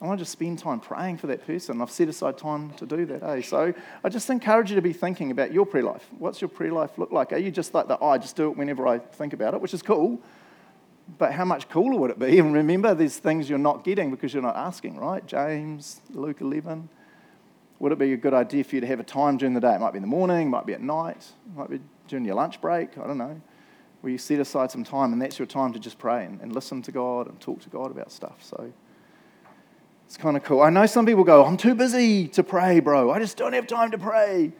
I 0.00 0.06
want 0.06 0.18
to 0.18 0.22
just 0.22 0.32
spend 0.32 0.58
time 0.58 0.80
praying 0.80 1.18
for 1.18 1.26
that 1.26 1.46
person. 1.46 1.82
I've 1.82 1.90
set 1.90 2.08
aside 2.08 2.38
time 2.38 2.70
to 2.74 2.86
do 2.86 3.04
that. 3.06 3.22
Eh? 3.22 3.42
So 3.42 3.74
I 4.02 4.08
just 4.08 4.30
encourage 4.30 4.70
you 4.70 4.76
to 4.76 4.82
be 4.82 4.94
thinking 4.94 5.30
about 5.30 5.52
your 5.52 5.66
prayer 5.66 5.82
life. 5.82 6.06
What's 6.18 6.40
your 6.40 6.48
prayer 6.48 6.72
life 6.72 6.96
look 6.96 7.12
like? 7.12 7.32
Are 7.32 7.38
you 7.38 7.50
just 7.50 7.74
like 7.74 7.86
the, 7.86 7.98
oh, 7.98 8.08
I 8.08 8.18
just 8.18 8.34
do 8.34 8.50
it 8.50 8.56
whenever 8.56 8.86
I 8.86 8.98
think 8.98 9.34
about 9.34 9.52
it, 9.52 9.60
which 9.60 9.74
is 9.74 9.82
cool. 9.82 10.18
But 11.18 11.32
how 11.32 11.44
much 11.44 11.68
cooler 11.68 11.98
would 11.98 12.10
it 12.10 12.18
be? 12.18 12.38
And 12.40 12.54
remember, 12.54 12.94
there's 12.94 13.18
things 13.18 13.50
you're 13.50 13.58
not 13.58 13.84
getting 13.84 14.10
because 14.10 14.32
you're 14.32 14.42
not 14.42 14.56
asking, 14.56 14.96
right? 14.96 15.26
James, 15.26 16.00
Luke 16.10 16.40
11. 16.40 16.88
Would 17.80 17.92
it 17.92 17.98
be 17.98 18.12
a 18.12 18.16
good 18.16 18.34
idea 18.34 18.64
for 18.64 18.76
you 18.76 18.80
to 18.80 18.86
have 18.86 19.00
a 19.00 19.04
time 19.04 19.36
during 19.36 19.54
the 19.54 19.60
day? 19.60 19.74
It 19.74 19.80
might 19.80 19.92
be 19.92 19.98
in 19.98 20.02
the 20.02 20.08
morning, 20.08 20.48
might 20.48 20.66
be 20.66 20.72
at 20.74 20.82
night, 20.82 21.26
might 21.54 21.68
be 21.68 21.80
during 22.08 22.24
your 22.24 22.34
lunch 22.36 22.60
break, 22.60 22.96
I 22.96 23.06
don't 23.06 23.18
know, 23.18 23.40
where 24.00 24.10
you 24.10 24.18
set 24.18 24.38
aside 24.38 24.70
some 24.70 24.84
time 24.84 25.12
and 25.12 25.20
that's 25.20 25.38
your 25.38 25.46
time 25.46 25.72
to 25.74 25.78
just 25.78 25.98
pray 25.98 26.24
and, 26.24 26.40
and 26.40 26.54
listen 26.54 26.82
to 26.82 26.92
God 26.92 27.26
and 27.26 27.38
talk 27.40 27.60
to 27.62 27.68
God 27.70 27.90
about 27.90 28.12
stuff. 28.12 28.42
So 28.42 28.72
it's 30.10 30.16
kind 30.16 30.36
of 30.36 30.42
cool. 30.42 30.60
I 30.60 30.70
know 30.70 30.86
some 30.86 31.06
people 31.06 31.22
go, 31.22 31.44
I'm 31.44 31.56
too 31.56 31.76
busy 31.76 32.26
to 32.30 32.42
pray, 32.42 32.80
bro. 32.80 33.12
I 33.12 33.20
just 33.20 33.36
don't 33.36 33.52
have 33.52 33.68
time 33.68 33.92
to 33.92 33.98
pray. 33.98 34.50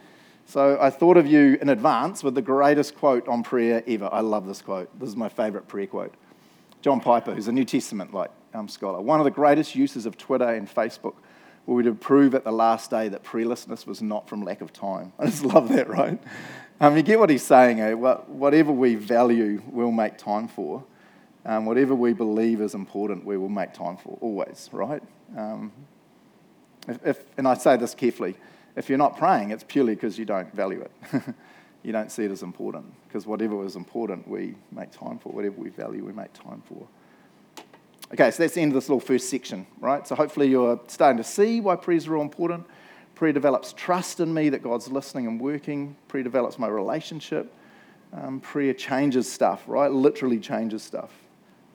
So 0.47 0.79
I 0.81 0.91
thought 0.91 1.17
of 1.17 1.27
you 1.27 1.59
in 1.61 1.71
advance 1.71 2.23
with 2.23 2.37
the 2.37 2.41
greatest 2.41 2.95
quote 2.95 3.27
on 3.27 3.43
prayer 3.43 3.83
ever. 3.85 4.09
I 4.13 4.21
love 4.21 4.47
this 4.47 4.63
quote. 4.63 4.97
This 5.01 5.09
is 5.09 5.17
my 5.17 5.29
favorite 5.29 5.67
prayer 5.67 5.89
quote. 5.89 6.15
John 6.83 7.01
Piper, 7.01 7.35
who's 7.35 7.49
a 7.49 7.53
New 7.53 7.65
Testament 7.65 8.15
like 8.15 8.31
um, 8.55 8.69
scholar, 8.69 9.01
one 9.01 9.19
of 9.19 9.25
the 9.25 9.33
greatest 9.33 9.75
uses 9.75 10.07
of 10.07 10.17
Twitter 10.17 10.49
and 10.49 10.73
Facebook 10.73 11.15
be 11.67 11.83
to 11.83 11.95
prove 11.95 12.37
at 12.37 12.45
the 12.45 12.53
last 12.53 12.89
day 12.89 13.09
that 13.09 13.25
prayerlessness 13.25 13.89
was 13.89 14.01
not 14.01 14.29
from 14.29 14.45
lack 14.45 14.61
of 14.61 14.73
time. 14.73 15.13
I 15.19 15.27
just 15.27 15.45
love 15.45 15.69
that, 15.71 15.89
right? 15.89 16.23
Um, 16.81 16.97
you 16.97 17.03
get 17.03 17.19
what 17.19 17.29
he's 17.29 17.43
saying, 17.43 17.81
eh? 17.81 17.95
Whatever 17.95 18.71
we 18.71 18.95
value, 18.95 19.61
we'll 19.67 19.91
make 19.91 20.17
time 20.17 20.47
for. 20.47 20.85
Um, 21.45 21.65
whatever 21.65 21.97
we 21.97 22.13
believe 22.13 22.61
is 22.61 22.75
important, 22.75 23.25
we 23.25 23.37
will 23.37 23.49
make 23.49 23.73
time 23.73 23.97
for, 23.97 24.17
always, 24.21 24.69
right? 24.71 25.03
Um, 25.37 25.73
if, 26.88 27.07
if, 27.07 27.25
and 27.37 27.47
I 27.47 27.55
say 27.55 27.77
this 27.77 27.95
carefully 27.95 28.37
if 28.77 28.88
you're 28.88 28.99
not 28.99 29.19
praying, 29.19 29.51
it's 29.51 29.64
purely 29.64 29.95
because 29.95 30.19
you 30.19 30.25
don't 30.25 30.53
value 30.55 30.81
it. 30.81 31.23
you 31.83 31.93
don't 31.93 32.11
see 32.11 32.25
it 32.25 32.31
as 32.31 32.43
important 32.43 32.87
because 33.07 33.27
whatever 33.27 33.64
is 33.64 33.77
important, 33.77 34.27
we 34.29 34.55
make 34.71 34.90
time 34.90 35.19
for. 35.19 35.31
Whatever 35.33 35.57
we 35.57 35.71
value, 35.71 36.05
we 36.05 36.12
make 36.12 36.33
time 36.33 36.62
for. 36.66 36.87
Okay, 38.12 38.31
so 38.31 38.43
that's 38.43 38.55
the 38.55 38.61
end 38.61 38.73
of 38.73 38.75
this 38.75 38.88
little 38.88 39.01
first 39.01 39.29
section, 39.29 39.66
right? 39.81 40.07
So 40.07 40.14
hopefully 40.14 40.49
you're 40.49 40.81
starting 40.88 41.16
to 41.19 41.25
see 41.25 41.61
why 41.61 41.77
prayer 41.77 41.97
is 41.97 42.09
real 42.09 42.23
important. 42.23 42.66
Prayer 43.14 43.33
develops 43.33 43.73
trust 43.75 44.21
in 44.21 44.33
me 44.33 44.49
that 44.49 44.62
God's 44.62 44.88
listening 44.88 45.27
and 45.27 45.40
working. 45.40 45.97
Prayer 46.09 46.23
develops 46.23 46.59
my 46.59 46.66
relationship. 46.66 47.53
Um, 48.12 48.40
prayer 48.40 48.73
changes 48.73 49.31
stuff, 49.31 49.62
right? 49.66 49.90
Literally 49.90 50.40
changes 50.40 50.83
stuff. 50.83 51.12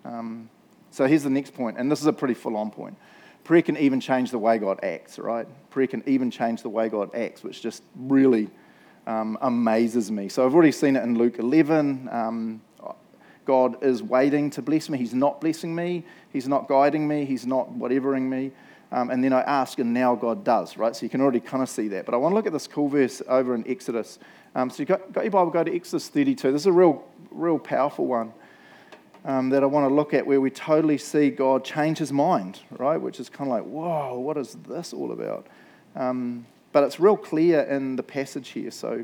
Um, 0.04 0.50
so 0.92 1.08
here's 1.08 1.24
the 1.24 1.30
next 1.30 1.54
point, 1.54 1.78
and 1.78 1.92
this 1.92 2.02
is 2.02 2.08
a 2.08 2.14
pretty 2.14 2.34
full 2.34 2.58
on 2.58 2.72
point. 2.72 2.98
Prayer 3.46 3.62
can 3.62 3.78
even 3.78 4.00
change 4.00 4.32
the 4.32 4.40
way 4.40 4.58
God 4.58 4.80
acts, 4.84 5.20
right? 5.20 5.48
Prayer 5.70 5.86
can 5.86 6.02
even 6.08 6.32
change 6.32 6.64
the 6.64 6.70
way 6.70 6.90
God 6.90 7.14
acts, 7.14 7.44
which 7.44 7.62
just 7.62 7.84
really 7.96 8.50
um, 9.06 9.38
amazes 9.40 10.12
me. 10.12 10.30
So 10.30 10.44
I've 10.44 10.56
already 10.56 10.72
seen 10.72 10.96
it 10.96 11.04
in 11.04 11.16
Luke 11.16 11.38
11. 11.38 12.10
Um, 12.12 12.62
God 13.46 13.84
is 13.84 14.02
waiting 14.02 14.50
to 14.50 14.64
bless 14.64 14.90
me. 14.90 14.98
He's 14.98 15.14
not 15.14 15.40
blessing 15.40 15.76
me. 15.76 16.04
He's 16.34 16.48
not 16.48 16.68
guiding 16.68 17.08
me. 17.08 17.24
He's 17.24 17.46
not 17.46 17.72
whatevering 17.72 18.24
me. 18.24 18.52
Um, 18.92 19.12
and 19.12 19.24
then 19.24 19.32
I 19.32 19.42
ask, 19.42 19.78
and 19.78 19.94
now 19.94 20.16
God 20.16 20.44
does, 20.44 20.76
right? 20.76 20.96
So 20.96 21.04
you 21.04 21.10
can 21.10 21.22
already 21.22 21.40
kind 21.40 21.62
of 21.62 21.70
see 21.70 21.88
that. 21.90 22.06
But 22.06 22.16
I 22.16 22.18
want 22.18 22.32
to 22.32 22.36
look 22.36 22.48
at 22.48 22.54
this 22.54 22.66
cool 22.66 22.90
verse 22.90 23.22
over 23.28 23.54
in 23.54 23.64
Exodus. 23.68 24.18
Um, 24.56 24.72
so 24.72 24.80
you 24.80 24.88
got, 24.88 25.12
got 25.14 25.24
your 25.24 25.32
Bible, 25.32 25.52
go 25.52 25.64
to 25.64 25.76
Exodus 25.76 26.10
32. 26.10 26.52
This 26.52 26.64
is 26.64 26.66
a 26.66 26.72
real, 26.72 27.04
real 27.30 27.60
powerful 27.60 28.08
one 28.08 28.34
um, 29.26 29.50
that 29.50 29.64
I 29.64 29.66
want 29.66 29.90
to 29.90 29.94
look 29.94 30.14
at 30.14 30.26
where 30.26 30.40
we 30.40 30.52
totally 30.52 31.00
see 31.00 31.32
God 31.32 31.66
change 31.66 31.98
his 31.98 32.14
mind, 32.14 32.60
right? 32.78 32.98
Which 32.98 33.20
is 33.20 33.28
kind 33.28 33.50
of 33.50 33.58
like, 33.58 33.66
whoa, 33.66 34.20
what 34.20 34.38
is 34.38 34.56
this 34.68 34.94
all 34.94 35.12
about? 35.12 35.48
Um, 35.96 36.46
but 36.72 36.84
it's 36.84 37.00
real 37.00 37.18
clear 37.18 37.62
in 37.62 37.96
the 37.96 38.04
passage 38.04 38.50
here, 38.50 38.70
so 38.70 39.04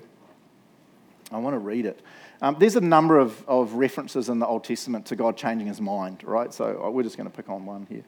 I 1.31 1.37
want 1.37 1.55
to 1.55 1.59
read 1.59 1.85
it. 1.85 2.01
Um, 2.41 2.55
there's 2.59 2.75
a 2.75 2.81
number 2.81 3.17
of, 3.17 3.43
of 3.47 3.73
references 3.73 4.29
in 4.29 4.39
the 4.39 4.45
Old 4.45 4.63
Testament 4.63 5.05
to 5.07 5.15
God 5.15 5.37
changing 5.37 5.67
his 5.67 5.81
mind, 5.81 6.23
right? 6.23 6.53
So 6.53 6.83
uh, 6.83 6.89
we're 6.89 7.03
just 7.03 7.17
going 7.17 7.29
to 7.29 7.35
pick 7.35 7.49
on 7.49 7.65
one 7.65 7.87
here. 7.89 8.03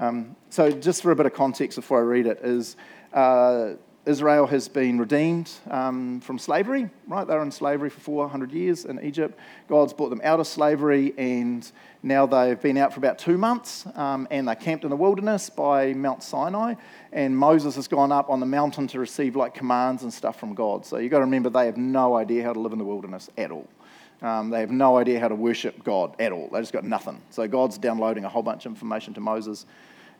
Um, 0.00 0.36
so, 0.50 0.70
just 0.70 1.02
for 1.02 1.12
a 1.12 1.16
bit 1.16 1.26
of 1.26 1.34
context 1.34 1.76
before 1.76 1.98
I 1.98 2.02
read 2.02 2.26
it, 2.26 2.40
is 2.42 2.76
uh, 3.12 3.74
Israel 4.04 4.46
has 4.48 4.66
been 4.66 4.98
redeemed 4.98 5.48
um, 5.70 6.20
from 6.20 6.36
slavery, 6.36 6.90
right? 7.06 7.24
They 7.24 7.34
were 7.34 7.42
in 7.42 7.52
slavery 7.52 7.88
for 7.88 8.00
400 8.00 8.50
years 8.50 8.84
in 8.84 9.00
Egypt. 9.04 9.38
God's 9.68 9.92
brought 9.92 10.08
them 10.08 10.20
out 10.24 10.40
of 10.40 10.48
slavery, 10.48 11.14
and 11.16 11.70
now 12.02 12.26
they've 12.26 12.60
been 12.60 12.78
out 12.78 12.92
for 12.92 12.98
about 12.98 13.20
two 13.20 13.38
months, 13.38 13.86
um, 13.94 14.26
and 14.32 14.48
they're 14.48 14.56
camped 14.56 14.82
in 14.82 14.90
the 14.90 14.96
wilderness 14.96 15.50
by 15.50 15.92
Mount 15.92 16.24
Sinai. 16.24 16.74
And 17.12 17.36
Moses 17.36 17.76
has 17.76 17.86
gone 17.86 18.10
up 18.10 18.28
on 18.28 18.40
the 18.40 18.46
mountain 18.46 18.88
to 18.88 18.98
receive 18.98 19.36
like 19.36 19.54
commands 19.54 20.02
and 20.02 20.12
stuff 20.12 20.40
from 20.40 20.54
God. 20.54 20.84
So 20.84 20.96
you've 20.96 21.12
got 21.12 21.18
to 21.18 21.24
remember 21.24 21.48
they 21.48 21.66
have 21.66 21.76
no 21.76 22.16
idea 22.16 22.42
how 22.42 22.52
to 22.52 22.60
live 22.60 22.72
in 22.72 22.78
the 22.78 22.84
wilderness 22.84 23.30
at 23.38 23.52
all. 23.52 23.68
Um, 24.20 24.50
they 24.50 24.60
have 24.60 24.70
no 24.70 24.98
idea 24.98 25.20
how 25.20 25.28
to 25.28 25.34
worship 25.36 25.84
God 25.84 26.16
at 26.20 26.32
all. 26.32 26.48
They 26.52 26.60
just 26.60 26.72
got 26.72 26.84
nothing. 26.84 27.20
So 27.30 27.46
God's 27.46 27.78
downloading 27.78 28.24
a 28.24 28.28
whole 28.28 28.42
bunch 28.42 28.66
of 28.66 28.72
information 28.72 29.14
to 29.14 29.20
Moses 29.20 29.66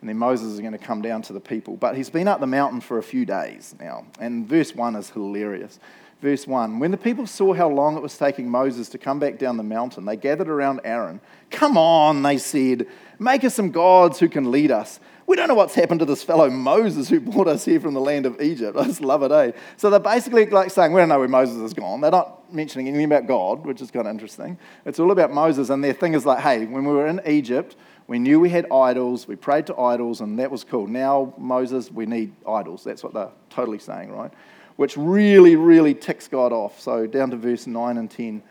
and 0.03 0.09
then 0.09 0.17
Moses 0.17 0.51
is 0.51 0.59
going 0.59 0.73
to 0.73 0.77
come 0.77 1.01
down 1.01 1.21
to 1.21 1.31
the 1.31 1.39
people. 1.39 1.77
But 1.77 1.95
he's 1.95 2.09
been 2.09 2.27
up 2.27 2.41
the 2.41 2.45
mountain 2.45 2.81
for 2.81 2.97
a 2.97 3.03
few 3.03 3.25
days 3.25 3.73
now. 3.79 4.05
And 4.19 4.45
verse 4.45 4.75
1 4.75 4.97
is 4.97 5.09
hilarious. 5.11 5.79
Verse 6.21 6.45
1 6.45 6.77
When 6.77 6.91
the 6.91 6.97
people 6.97 7.25
saw 7.25 7.53
how 7.53 7.69
long 7.69 7.95
it 7.95 8.01
was 8.01 8.17
taking 8.17 8.49
Moses 8.49 8.89
to 8.89 8.97
come 8.97 9.17
back 9.17 9.39
down 9.39 9.55
the 9.55 9.63
mountain, 9.63 10.03
they 10.03 10.17
gathered 10.17 10.49
around 10.49 10.81
Aaron. 10.83 11.21
Come 11.51 11.77
on, 11.77 12.21
they 12.21 12.37
said, 12.37 12.85
make 13.17 13.45
us 13.45 13.55
some 13.55 13.71
gods 13.71 14.19
who 14.19 14.27
can 14.27 14.51
lead 14.51 14.71
us. 14.71 14.99
We 15.25 15.37
don't 15.37 15.47
know 15.47 15.55
what's 15.55 15.73
happened 15.73 16.01
to 16.01 16.05
this 16.05 16.21
fellow 16.21 16.49
Moses 16.49 17.07
who 17.07 17.21
brought 17.21 17.47
us 17.47 17.63
here 17.63 17.79
from 17.79 17.93
the 17.93 18.01
land 18.01 18.25
of 18.25 18.41
Egypt. 18.41 18.77
I 18.79 18.83
just 18.83 18.99
love 18.99 19.23
it, 19.23 19.31
eh? 19.31 19.51
So 19.77 19.89
they're 19.89 20.01
basically 20.01 20.45
like 20.47 20.69
saying, 20.69 20.91
We 20.91 20.99
don't 20.99 21.07
know 21.07 21.19
where 21.19 21.29
Moses 21.29 21.61
has 21.61 21.73
gone. 21.73 22.01
They're 22.01 22.11
not 22.11 22.53
mentioning 22.53 22.89
anything 22.89 23.05
about 23.05 23.25
God, 23.25 23.65
which 23.65 23.81
is 23.81 23.89
kind 23.89 24.05
of 24.05 24.11
interesting. 24.11 24.57
It's 24.85 24.99
all 24.99 25.11
about 25.11 25.31
Moses, 25.31 25.69
and 25.69 25.81
their 25.81 25.93
thing 25.93 26.13
is 26.13 26.25
like, 26.25 26.39
Hey, 26.39 26.65
when 26.65 26.83
we 26.83 26.91
were 26.91 27.07
in 27.07 27.21
Egypt, 27.25 27.77
We 28.07 28.19
knew 28.19 28.39
we 28.39 28.49
had 28.49 28.71
idols. 28.71 29.27
We 29.27 29.35
prayed 29.35 29.67
to 29.67 29.77
idols, 29.77 30.21
and 30.21 30.37
that 30.39 30.51
was 30.51 30.63
cool. 30.63 30.87
Now, 30.87 31.33
Moses, 31.37 31.91
we 31.91 32.05
need 32.05 32.33
idols. 32.47 32.83
That's 32.83 33.03
what 33.03 33.13
they're 33.13 33.31
totally 33.49 33.79
saying, 33.79 34.11
right? 34.11 34.31
Which 34.75 34.97
really, 34.97 35.55
really 35.55 35.93
ticks 35.93 36.27
God 36.27 36.51
off. 36.51 36.79
So, 36.79 37.07
down 37.07 37.29
to 37.31 37.37
verse 37.37 37.67
9 37.67 37.97
and 37.97 38.09
10. 38.09 38.43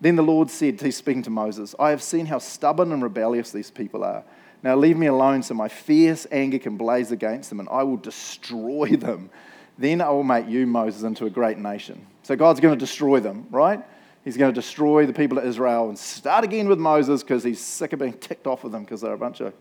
Then 0.00 0.16
the 0.16 0.22
Lord 0.22 0.50
said, 0.50 0.80
He's 0.80 0.96
speaking 0.96 1.22
to 1.22 1.30
Moses, 1.30 1.74
I 1.78 1.90
have 1.90 2.02
seen 2.02 2.26
how 2.26 2.38
stubborn 2.38 2.92
and 2.92 3.02
rebellious 3.02 3.52
these 3.52 3.70
people 3.70 4.02
are. 4.02 4.24
Now 4.62 4.76
leave 4.76 4.96
me 4.96 5.06
alone 5.06 5.42
so 5.42 5.54
my 5.54 5.68
fierce 5.68 6.26
anger 6.30 6.58
can 6.58 6.76
blaze 6.76 7.12
against 7.12 7.50
them, 7.50 7.60
and 7.60 7.68
I 7.68 7.82
will 7.82 7.96
destroy 7.96 8.88
them. 8.96 9.30
Then 9.78 10.00
I 10.00 10.10
will 10.10 10.24
make 10.24 10.48
you, 10.48 10.66
Moses, 10.66 11.02
into 11.02 11.26
a 11.26 11.30
great 11.30 11.58
nation. 11.58 12.06
So 12.22 12.36
God's 12.36 12.60
going 12.60 12.78
to 12.78 12.84
destroy 12.84 13.20
them, 13.20 13.46
right? 13.50 13.82
He's 14.24 14.36
going 14.36 14.52
to 14.52 14.54
destroy 14.54 15.04
the 15.04 15.12
people 15.12 15.38
of 15.38 15.44
Israel 15.44 15.88
and 15.88 15.98
start 15.98 16.44
again 16.44 16.68
with 16.68 16.78
Moses 16.78 17.22
because 17.22 17.42
he's 17.42 17.60
sick 17.60 17.92
of 17.92 17.98
being 17.98 18.12
ticked 18.12 18.46
off 18.46 18.62
with 18.62 18.72
them 18.72 18.84
because 18.84 19.00
they're 19.00 19.12
a 19.12 19.18
bunch 19.18 19.40
of 19.40 19.52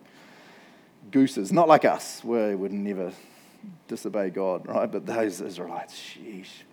gooses. 1.09 1.51
Not 1.51 1.67
like 1.67 1.83
us, 1.83 2.23
we 2.23 2.53
would 2.53 2.71
never 2.71 3.11
disobey 3.87 4.29
God, 4.29 4.67
right? 4.67 4.91
But 4.91 5.05
those 5.05 5.41
Israelites, 5.41 5.95
sheesh. 5.95 6.63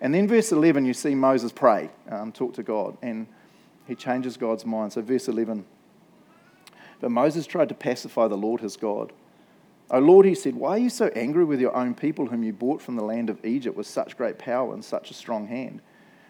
And 0.00 0.14
then 0.14 0.28
verse 0.28 0.52
11, 0.52 0.84
you 0.84 0.94
see 0.94 1.14
Moses 1.14 1.50
pray, 1.50 1.90
um, 2.10 2.30
talk 2.30 2.54
to 2.54 2.62
God, 2.62 2.96
and 3.02 3.26
he 3.86 3.94
changes 3.94 4.36
God's 4.36 4.64
mind. 4.64 4.92
So, 4.92 5.02
verse 5.02 5.28
11. 5.28 5.64
But 7.00 7.10
Moses 7.10 7.46
tried 7.46 7.68
to 7.68 7.74
pacify 7.74 8.28
the 8.28 8.36
Lord 8.36 8.60
his 8.60 8.76
God. 8.76 9.12
O 9.90 9.98
Lord, 9.98 10.24
he 10.24 10.34
said, 10.34 10.54
Why 10.54 10.70
are 10.70 10.78
you 10.78 10.90
so 10.90 11.08
angry 11.08 11.44
with 11.44 11.60
your 11.60 11.74
own 11.76 11.94
people 11.94 12.26
whom 12.26 12.42
you 12.42 12.52
brought 12.52 12.80
from 12.80 12.96
the 12.96 13.04
land 13.04 13.28
of 13.28 13.44
Egypt 13.44 13.76
with 13.76 13.86
such 13.86 14.16
great 14.16 14.38
power 14.38 14.72
and 14.72 14.84
such 14.84 15.10
a 15.10 15.14
strong 15.14 15.46
hand? 15.46 15.82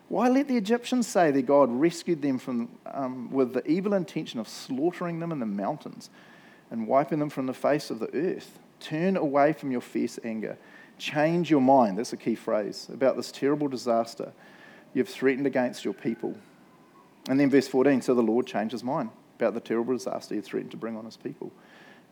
Why 0.08 0.28
let 0.28 0.48
the 0.48 0.56
Egyptians 0.56 1.06
say 1.06 1.30
that 1.30 1.42
God 1.42 1.70
rescued 1.70 2.22
them 2.22 2.38
from, 2.38 2.68
um, 2.86 3.30
with 3.30 3.54
the 3.54 3.66
evil 3.66 3.94
intention 3.94 4.38
of 4.38 4.48
slaughtering 4.48 5.18
them 5.18 5.32
in 5.32 5.38
the 5.38 5.46
mountains 5.46 6.10
and 6.70 6.86
wiping 6.86 7.18
them 7.18 7.30
from 7.30 7.46
the 7.46 7.54
face 7.54 7.90
of 7.90 7.98
the 7.98 8.14
earth? 8.14 8.58
Turn 8.80 9.16
away 9.16 9.52
from 9.52 9.70
your 9.70 9.80
fierce 9.80 10.18
anger. 10.22 10.58
Change 10.98 11.50
your 11.50 11.60
mind, 11.60 11.98
that's 11.98 12.12
a 12.12 12.16
key 12.16 12.34
phrase, 12.34 12.88
about 12.92 13.16
this 13.16 13.32
terrible 13.32 13.66
disaster 13.66 14.32
you've 14.92 15.08
threatened 15.08 15.46
against 15.46 15.84
your 15.84 15.94
people. 15.94 16.36
And 17.28 17.40
then 17.40 17.50
verse 17.50 17.66
14 17.66 18.02
so 18.02 18.14
the 18.14 18.22
Lord 18.22 18.46
changed 18.46 18.72
his 18.72 18.84
mind 18.84 19.10
about 19.36 19.54
the 19.54 19.60
terrible 19.60 19.94
disaster 19.94 20.34
he 20.34 20.40
threatened 20.40 20.70
to 20.70 20.76
bring 20.76 20.96
on 20.96 21.04
his 21.04 21.16
people. 21.16 21.50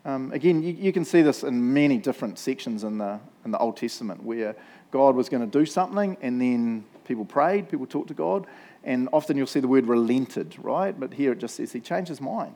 Um, 0.05 0.33
again, 0.33 0.61
you, 0.61 0.73
you, 0.73 0.91
can 0.91 1.05
see 1.05 1.21
this 1.21 1.43
in 1.43 1.73
many 1.73 1.97
different 1.97 2.37
sections 2.37 2.83
in 2.83 2.97
the, 2.97 3.21
in 3.45 3.51
the 3.51 3.57
Old 3.57 3.77
Testament 3.77 4.21
where 4.23 4.53
God 4.91 5.15
was 5.15 5.29
going 5.29 5.49
to 5.49 5.59
do 5.59 5.65
something 5.65 6.17
and 6.21 6.41
then 6.41 6.83
people 7.05 7.25
prayed, 7.25 7.69
people 7.69 7.85
talked 7.85 8.09
to 8.09 8.13
God, 8.13 8.47
and 8.83 9.09
often 9.13 9.37
you'll 9.37 9.47
see 9.47 9.59
the 9.59 9.67
word 9.67 9.87
relented, 9.87 10.55
right? 10.61 10.97
But 10.97 11.13
here 11.13 11.31
it 11.31 11.39
just 11.39 11.55
says 11.55 11.71
he 11.71 11.79
changed 11.79 12.09
his 12.09 12.21
mind. 12.21 12.55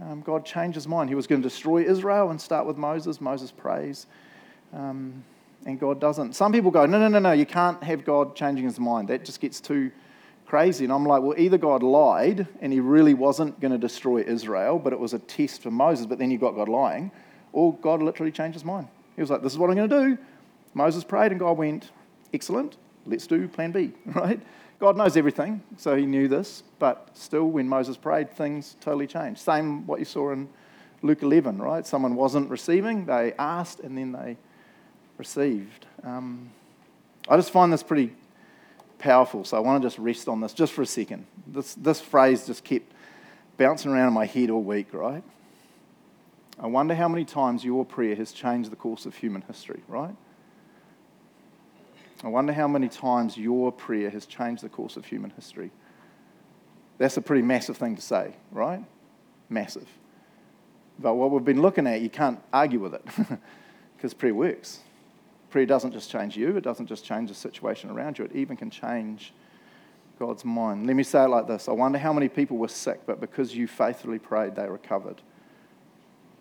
Um, 0.00 0.22
God 0.22 0.44
changed 0.44 0.74
his 0.74 0.88
mind. 0.88 1.08
He 1.08 1.14
was 1.14 1.26
going 1.26 1.42
to 1.42 1.48
destroy 1.48 1.84
Israel 1.84 2.30
and 2.30 2.40
start 2.40 2.66
with 2.66 2.76
Moses. 2.76 3.20
Moses 3.20 3.52
prays, 3.52 4.06
um, 4.72 5.24
and 5.66 5.78
God 5.78 6.00
doesn't. 6.00 6.34
Some 6.34 6.52
people 6.52 6.70
go, 6.70 6.84
no, 6.84 6.98
no, 6.98 7.08
no, 7.08 7.18
no, 7.18 7.32
you 7.32 7.46
can't 7.46 7.82
have 7.82 8.04
God 8.04 8.34
changing 8.34 8.64
his 8.64 8.80
mind. 8.80 9.08
That 9.08 9.24
just 9.24 9.40
gets 9.40 9.60
too 9.60 9.92
crazy. 10.46 10.84
And 10.84 10.92
I'm 10.92 11.06
like, 11.06 11.22
well, 11.22 11.38
either 11.38 11.58
God 11.58 11.82
lied 11.82 12.46
and 12.60 12.72
he 12.72 12.80
really 12.80 13.14
wasn't 13.14 13.58
going 13.60 13.72
to 13.72 13.78
destroy 13.78 14.18
Israel, 14.18 14.78
but 14.78 14.92
it 14.92 14.98
was 14.98 15.14
a 15.14 15.18
test 15.18 15.62
for 15.62 15.70
Moses, 15.70 16.06
but 16.06 16.18
then 16.18 16.30
you 16.30 16.38
got 16.38 16.54
God 16.54 16.68
lying, 16.68 17.10
or 17.52 17.74
God 17.74 18.02
literally 18.02 18.32
changed 18.32 18.54
his 18.54 18.64
mind. 18.64 18.88
He 19.16 19.22
was 19.22 19.30
like, 19.30 19.42
this 19.42 19.52
is 19.52 19.58
what 19.58 19.70
I'm 19.70 19.76
going 19.76 19.88
to 19.88 20.00
do. 20.08 20.18
Moses 20.74 21.04
prayed, 21.04 21.30
and 21.30 21.40
God 21.40 21.56
went, 21.56 21.90
excellent, 22.32 22.76
let's 23.06 23.26
do 23.26 23.46
plan 23.48 23.72
B, 23.72 23.92
right? 24.06 24.40
God 24.80 24.96
knows 24.96 25.16
everything, 25.16 25.62
so 25.76 25.96
he 25.96 26.04
knew 26.04 26.28
this, 26.28 26.62
but 26.78 27.08
still, 27.14 27.46
when 27.46 27.68
Moses 27.68 27.96
prayed, 27.96 28.30
things 28.30 28.76
totally 28.80 29.06
changed. 29.06 29.40
Same 29.40 29.86
what 29.86 29.98
you 29.98 30.04
saw 30.04 30.32
in 30.32 30.48
Luke 31.02 31.22
11, 31.22 31.58
right? 31.58 31.86
Someone 31.86 32.16
wasn't 32.16 32.50
receiving, 32.50 33.06
they 33.06 33.32
asked, 33.38 33.80
and 33.80 33.96
then 33.96 34.12
they 34.12 34.36
received. 35.16 35.86
Um, 36.02 36.50
I 37.28 37.36
just 37.36 37.50
find 37.50 37.72
this 37.72 37.82
pretty 37.82 38.12
powerful, 38.98 39.44
so 39.44 39.56
I 39.56 39.60
want 39.60 39.82
to 39.82 39.86
just 39.86 39.98
rest 39.98 40.28
on 40.28 40.40
this 40.40 40.52
just 40.52 40.72
for 40.72 40.82
a 40.82 40.86
second. 40.86 41.26
This, 41.46 41.74
this 41.74 42.00
phrase 42.00 42.46
just 42.46 42.64
kept 42.64 42.92
bouncing 43.56 43.92
around 43.92 44.08
in 44.08 44.14
my 44.14 44.26
head 44.26 44.50
all 44.50 44.62
week, 44.62 44.92
right? 44.92 45.22
I 46.58 46.66
wonder 46.66 46.94
how 46.94 47.08
many 47.08 47.24
times 47.24 47.64
your 47.64 47.84
prayer 47.84 48.14
has 48.16 48.32
changed 48.32 48.70
the 48.70 48.76
course 48.76 49.06
of 49.06 49.16
human 49.16 49.42
history, 49.42 49.82
right? 49.88 50.14
I 52.24 52.28
wonder 52.28 52.54
how 52.54 52.66
many 52.66 52.88
times 52.88 53.36
your 53.36 53.70
prayer 53.70 54.08
has 54.08 54.24
changed 54.24 54.62
the 54.62 54.70
course 54.70 54.96
of 54.96 55.04
human 55.04 55.30
history. 55.30 55.70
That's 56.96 57.18
a 57.18 57.20
pretty 57.20 57.42
massive 57.42 57.76
thing 57.76 57.96
to 57.96 58.02
say, 58.02 58.34
right? 58.50 58.82
Massive. 59.50 59.88
But 60.98 61.14
what 61.14 61.30
we've 61.30 61.44
been 61.44 61.60
looking 61.60 61.86
at, 61.86 62.00
you 62.00 62.08
can't 62.08 62.40
argue 62.52 62.80
with 62.80 62.94
it 62.94 63.04
because 63.96 64.14
prayer 64.14 64.34
works. 64.34 64.80
Prayer 65.50 65.66
doesn't 65.66 65.92
just 65.92 66.10
change 66.10 66.36
you, 66.36 66.56
it 66.56 66.62
doesn't 66.62 66.86
just 66.86 67.04
change 67.04 67.28
the 67.28 67.34
situation 67.34 67.90
around 67.90 68.18
you, 68.18 68.24
it 68.24 68.32
even 68.34 68.56
can 68.56 68.70
change 68.70 69.34
God's 70.18 70.44
mind. 70.44 70.86
Let 70.86 70.96
me 70.96 71.02
say 71.02 71.24
it 71.24 71.28
like 71.28 71.46
this 71.46 71.68
I 71.68 71.72
wonder 71.72 71.98
how 71.98 72.12
many 72.12 72.28
people 72.28 72.56
were 72.56 72.68
sick, 72.68 73.00
but 73.06 73.20
because 73.20 73.54
you 73.54 73.66
faithfully 73.66 74.18
prayed, 74.18 74.56
they 74.56 74.66
recovered. 74.66 75.20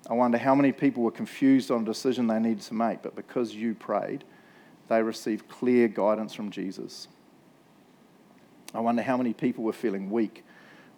I 0.09 0.13
wonder 0.13 0.37
how 0.37 0.55
many 0.55 0.71
people 0.71 1.03
were 1.03 1.11
confused 1.11 1.71
on 1.71 1.81
a 1.81 1.85
decision 1.85 2.27
they 2.27 2.39
needed 2.39 2.61
to 2.61 2.73
make, 2.73 3.01
but 3.01 3.15
because 3.15 3.53
you 3.53 3.73
prayed, 3.73 4.23
they 4.87 5.01
received 5.01 5.49
clear 5.49 5.87
guidance 5.87 6.33
from 6.33 6.51
Jesus. 6.51 7.07
I 8.73 8.79
wonder 8.79 9.01
how 9.01 9.17
many 9.17 9.33
people 9.33 9.63
were 9.63 9.73
feeling 9.73 10.09
weak 10.09 10.43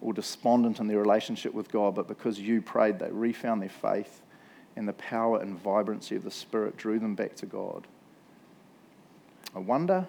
or 0.00 0.12
despondent 0.12 0.80
in 0.80 0.86
their 0.86 0.98
relationship 0.98 1.54
with 1.54 1.70
God, 1.70 1.94
but 1.94 2.08
because 2.08 2.38
you 2.38 2.62
prayed, 2.62 2.98
they 2.98 3.10
refound 3.10 3.62
their 3.62 3.68
faith 3.68 4.22
and 4.76 4.86
the 4.86 4.92
power 4.94 5.40
and 5.40 5.58
vibrancy 5.58 6.16
of 6.16 6.22
the 6.22 6.30
Spirit 6.30 6.76
drew 6.76 6.98
them 6.98 7.14
back 7.14 7.34
to 7.36 7.46
God. 7.46 7.86
I 9.54 9.58
wonder 9.58 10.06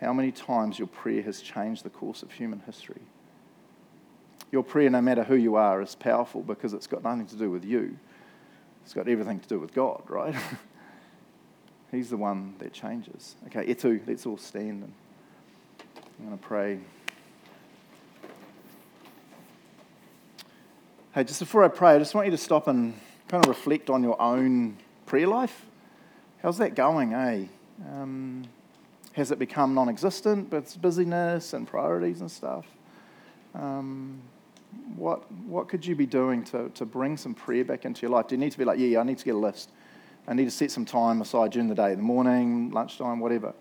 how 0.00 0.12
many 0.12 0.32
times 0.32 0.78
your 0.78 0.88
prayer 0.88 1.22
has 1.22 1.40
changed 1.40 1.84
the 1.84 1.90
course 1.90 2.22
of 2.22 2.32
human 2.32 2.60
history. 2.60 3.02
Your 4.50 4.62
prayer, 4.62 4.88
no 4.88 5.02
matter 5.02 5.24
who 5.24 5.34
you 5.34 5.56
are, 5.56 5.82
is 5.82 5.94
powerful 5.94 6.42
because 6.42 6.72
it's 6.72 6.86
got 6.86 7.02
nothing 7.02 7.26
to 7.26 7.36
do 7.36 7.50
with 7.50 7.64
you. 7.64 7.98
It's 8.84 8.94
got 8.94 9.08
everything 9.08 9.40
to 9.40 9.48
do 9.48 9.58
with 9.58 9.74
God, 9.74 10.02
right? 10.08 10.34
He's 11.94 12.10
the 12.10 12.16
one 12.16 12.54
that 12.58 12.72
changes. 12.72 13.36
Okay, 13.46 13.72
Etu, 13.72 14.00
let's 14.06 14.26
all 14.26 14.36
stand 14.36 14.82
and 14.82 14.92
I'm 16.18 16.26
going 16.26 16.38
to 16.38 16.44
pray. 16.44 16.78
Hey, 21.14 21.22
just 21.22 21.38
before 21.38 21.62
I 21.62 21.68
pray, 21.68 21.94
I 21.94 21.98
just 21.98 22.12
want 22.14 22.26
you 22.26 22.32
to 22.32 22.38
stop 22.38 22.66
and 22.66 22.94
kind 23.28 23.44
of 23.44 23.48
reflect 23.48 23.90
on 23.90 24.02
your 24.02 24.20
own 24.20 24.76
prayer 25.06 25.28
life. 25.28 25.66
How's 26.42 26.58
that 26.58 26.74
going, 26.74 27.14
eh? 27.14 27.44
Um, 27.88 28.44
has 29.12 29.30
it 29.30 29.38
become 29.38 29.74
non 29.74 29.88
existent 29.88 30.50
with 30.50 30.80
busyness 30.82 31.52
and 31.52 31.68
priorities 31.68 32.20
and 32.20 32.30
stuff? 32.30 32.66
Um, 33.54 34.20
what, 34.96 35.30
what 35.46 35.68
could 35.68 35.86
you 35.86 35.94
be 35.94 36.06
doing 36.06 36.42
to, 36.46 36.70
to 36.70 36.84
bring 36.84 37.16
some 37.16 37.34
prayer 37.34 37.64
back 37.64 37.84
into 37.84 38.02
your 38.02 38.10
life? 38.10 38.26
Do 38.26 38.34
you 38.34 38.40
need 38.40 38.50
to 38.50 38.58
be 38.58 38.64
like, 38.64 38.80
yeah, 38.80 38.88
yeah, 38.88 39.00
I 39.00 39.04
need 39.04 39.18
to 39.18 39.24
get 39.24 39.36
a 39.36 39.38
list. 39.38 39.70
I 40.26 40.34
need 40.34 40.44
to 40.44 40.50
set 40.50 40.70
some 40.70 40.84
time 40.84 41.20
aside 41.20 41.52
during 41.52 41.68
the 41.68 41.74
day, 41.74 41.94
the 41.94 42.02
morning, 42.02 42.70
lunchtime, 42.70 43.20
whatever, 43.20 43.54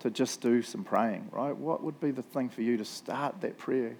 to 0.00 0.10
just 0.10 0.40
do 0.40 0.62
some 0.62 0.82
praying, 0.82 1.28
right? 1.30 1.54
What 1.54 1.82
would 1.82 2.00
be 2.00 2.10
the 2.10 2.22
thing 2.22 2.48
for 2.48 2.62
you 2.62 2.76
to 2.76 2.84
start 2.84 3.40
that 3.42 3.58
prayer 3.58 3.96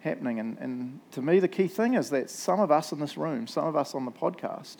happening? 0.00 0.38
And, 0.38 0.58
and 0.58 1.00
to 1.12 1.22
me, 1.22 1.40
the 1.40 1.48
key 1.48 1.68
thing 1.68 1.94
is 1.94 2.10
that 2.10 2.28
some 2.30 2.60
of 2.60 2.70
us 2.70 2.92
in 2.92 3.00
this 3.00 3.16
room, 3.16 3.46
some 3.46 3.66
of 3.66 3.76
us 3.76 3.94
on 3.94 4.04
the 4.04 4.10
podcast, 4.10 4.76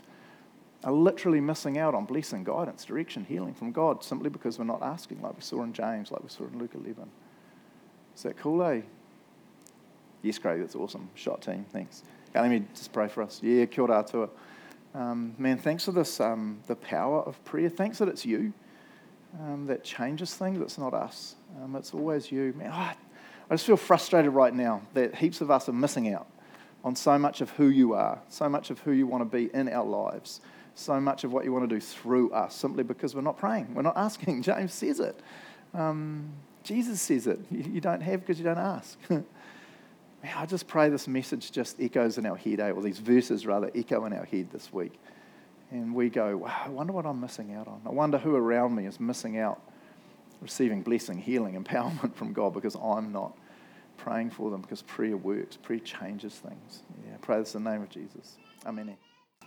are 0.84 0.92
literally 0.92 1.40
missing 1.40 1.78
out 1.78 1.94
on 1.94 2.04
blessing, 2.04 2.44
guidance, 2.44 2.84
direction, 2.84 3.24
healing 3.24 3.54
from 3.54 3.72
God 3.72 4.04
simply 4.04 4.28
because 4.28 4.58
we're 4.58 4.66
not 4.66 4.82
asking, 4.82 5.22
like 5.22 5.34
we 5.34 5.40
saw 5.40 5.62
in 5.62 5.72
James, 5.72 6.10
like 6.10 6.22
we 6.22 6.28
saw 6.28 6.44
in 6.44 6.58
Luke 6.58 6.72
11. 6.74 7.08
Is 8.14 8.22
that 8.22 8.36
cool, 8.36 8.62
eh? 8.62 8.82
Yes, 10.22 10.38
Craig, 10.38 10.60
that's 10.60 10.74
awesome. 10.74 11.08
Shot 11.14 11.42
team, 11.42 11.64
thanks. 11.70 12.02
Let 12.34 12.50
me 12.50 12.64
just 12.74 12.92
pray 12.92 13.08
for 13.08 13.22
us. 13.22 13.40
Yeah, 13.42 13.64
kia 13.66 13.84
ora. 13.84 14.04
Um, 14.96 15.34
man, 15.36 15.58
thanks 15.58 15.84
for 15.84 15.92
this, 15.92 16.20
um, 16.20 16.58
the 16.66 16.76
power 16.76 17.20
of 17.20 17.42
prayer. 17.44 17.68
Thanks 17.68 17.98
that 17.98 18.08
it's 18.08 18.24
you 18.24 18.52
um, 19.40 19.66
that 19.66 19.84
changes 19.84 20.34
things. 20.34 20.60
It's 20.60 20.78
not 20.78 20.94
us. 20.94 21.36
Um, 21.62 21.76
it's 21.76 21.92
always 21.92 22.32
you. 22.32 22.54
Man, 22.56 22.70
oh, 22.72 22.76
I 22.76 22.94
just 23.50 23.66
feel 23.66 23.76
frustrated 23.76 24.32
right 24.32 24.54
now 24.54 24.82
that 24.94 25.14
heaps 25.14 25.42
of 25.42 25.50
us 25.50 25.68
are 25.68 25.74
missing 25.74 26.12
out 26.12 26.26
on 26.82 26.96
so 26.96 27.18
much 27.18 27.42
of 27.42 27.50
who 27.50 27.68
you 27.68 27.92
are, 27.92 28.18
so 28.28 28.48
much 28.48 28.70
of 28.70 28.78
who 28.80 28.92
you 28.92 29.06
want 29.06 29.20
to 29.20 29.36
be 29.36 29.50
in 29.54 29.68
our 29.68 29.84
lives 29.84 30.40
so 30.76 31.00
much 31.00 31.24
of 31.24 31.32
what 31.32 31.44
you 31.44 31.52
want 31.52 31.68
to 31.68 31.74
do 31.74 31.80
through 31.80 32.30
us 32.30 32.54
simply 32.54 32.84
because 32.84 33.14
we're 33.14 33.22
not 33.22 33.38
praying. 33.38 33.74
We're 33.74 33.82
not 33.82 33.96
asking. 33.96 34.42
James 34.42 34.72
says 34.72 35.00
it. 35.00 35.18
Um, 35.74 36.32
Jesus 36.62 37.00
says 37.00 37.26
it. 37.26 37.40
You, 37.50 37.64
you 37.74 37.80
don't 37.80 38.02
have 38.02 38.20
because 38.20 38.38
you 38.38 38.44
don't 38.44 38.58
ask. 38.58 38.98
I 40.34 40.46
just 40.46 40.66
pray 40.66 40.88
this 40.88 41.06
message 41.06 41.52
just 41.52 41.80
echoes 41.80 42.18
in 42.18 42.26
our 42.26 42.36
head, 42.36 42.60
eh? 42.60 42.70
or 42.70 42.82
these 42.82 42.98
verses 42.98 43.46
rather 43.46 43.70
echo 43.74 44.04
in 44.06 44.12
our 44.12 44.24
head 44.24 44.48
this 44.52 44.72
week. 44.72 44.98
And 45.70 45.94
we 45.94 46.08
go, 46.08 46.36
wow, 46.38 46.62
I 46.64 46.68
wonder 46.68 46.92
what 46.92 47.06
I'm 47.06 47.20
missing 47.20 47.54
out 47.54 47.66
on. 47.66 47.82
I 47.84 47.90
wonder 47.90 48.18
who 48.18 48.34
around 48.34 48.74
me 48.74 48.86
is 48.86 49.00
missing 49.00 49.38
out 49.38 49.60
receiving 50.40 50.82
blessing, 50.82 51.18
healing, 51.18 51.62
empowerment 51.62 52.14
from 52.14 52.32
God 52.32 52.54
because 52.54 52.76
I'm 52.76 53.12
not 53.12 53.36
praying 53.96 54.30
for 54.30 54.50
them 54.50 54.60
because 54.60 54.82
prayer 54.82 55.16
works. 55.16 55.56
Prayer 55.56 55.80
changes 55.80 56.34
things. 56.34 56.82
Yeah, 57.06 57.16
pray 57.20 57.38
this 57.38 57.54
in 57.54 57.64
the 57.64 57.70
name 57.70 57.82
of 57.82 57.88
Jesus. 57.88 58.36
Amen. 58.64 58.96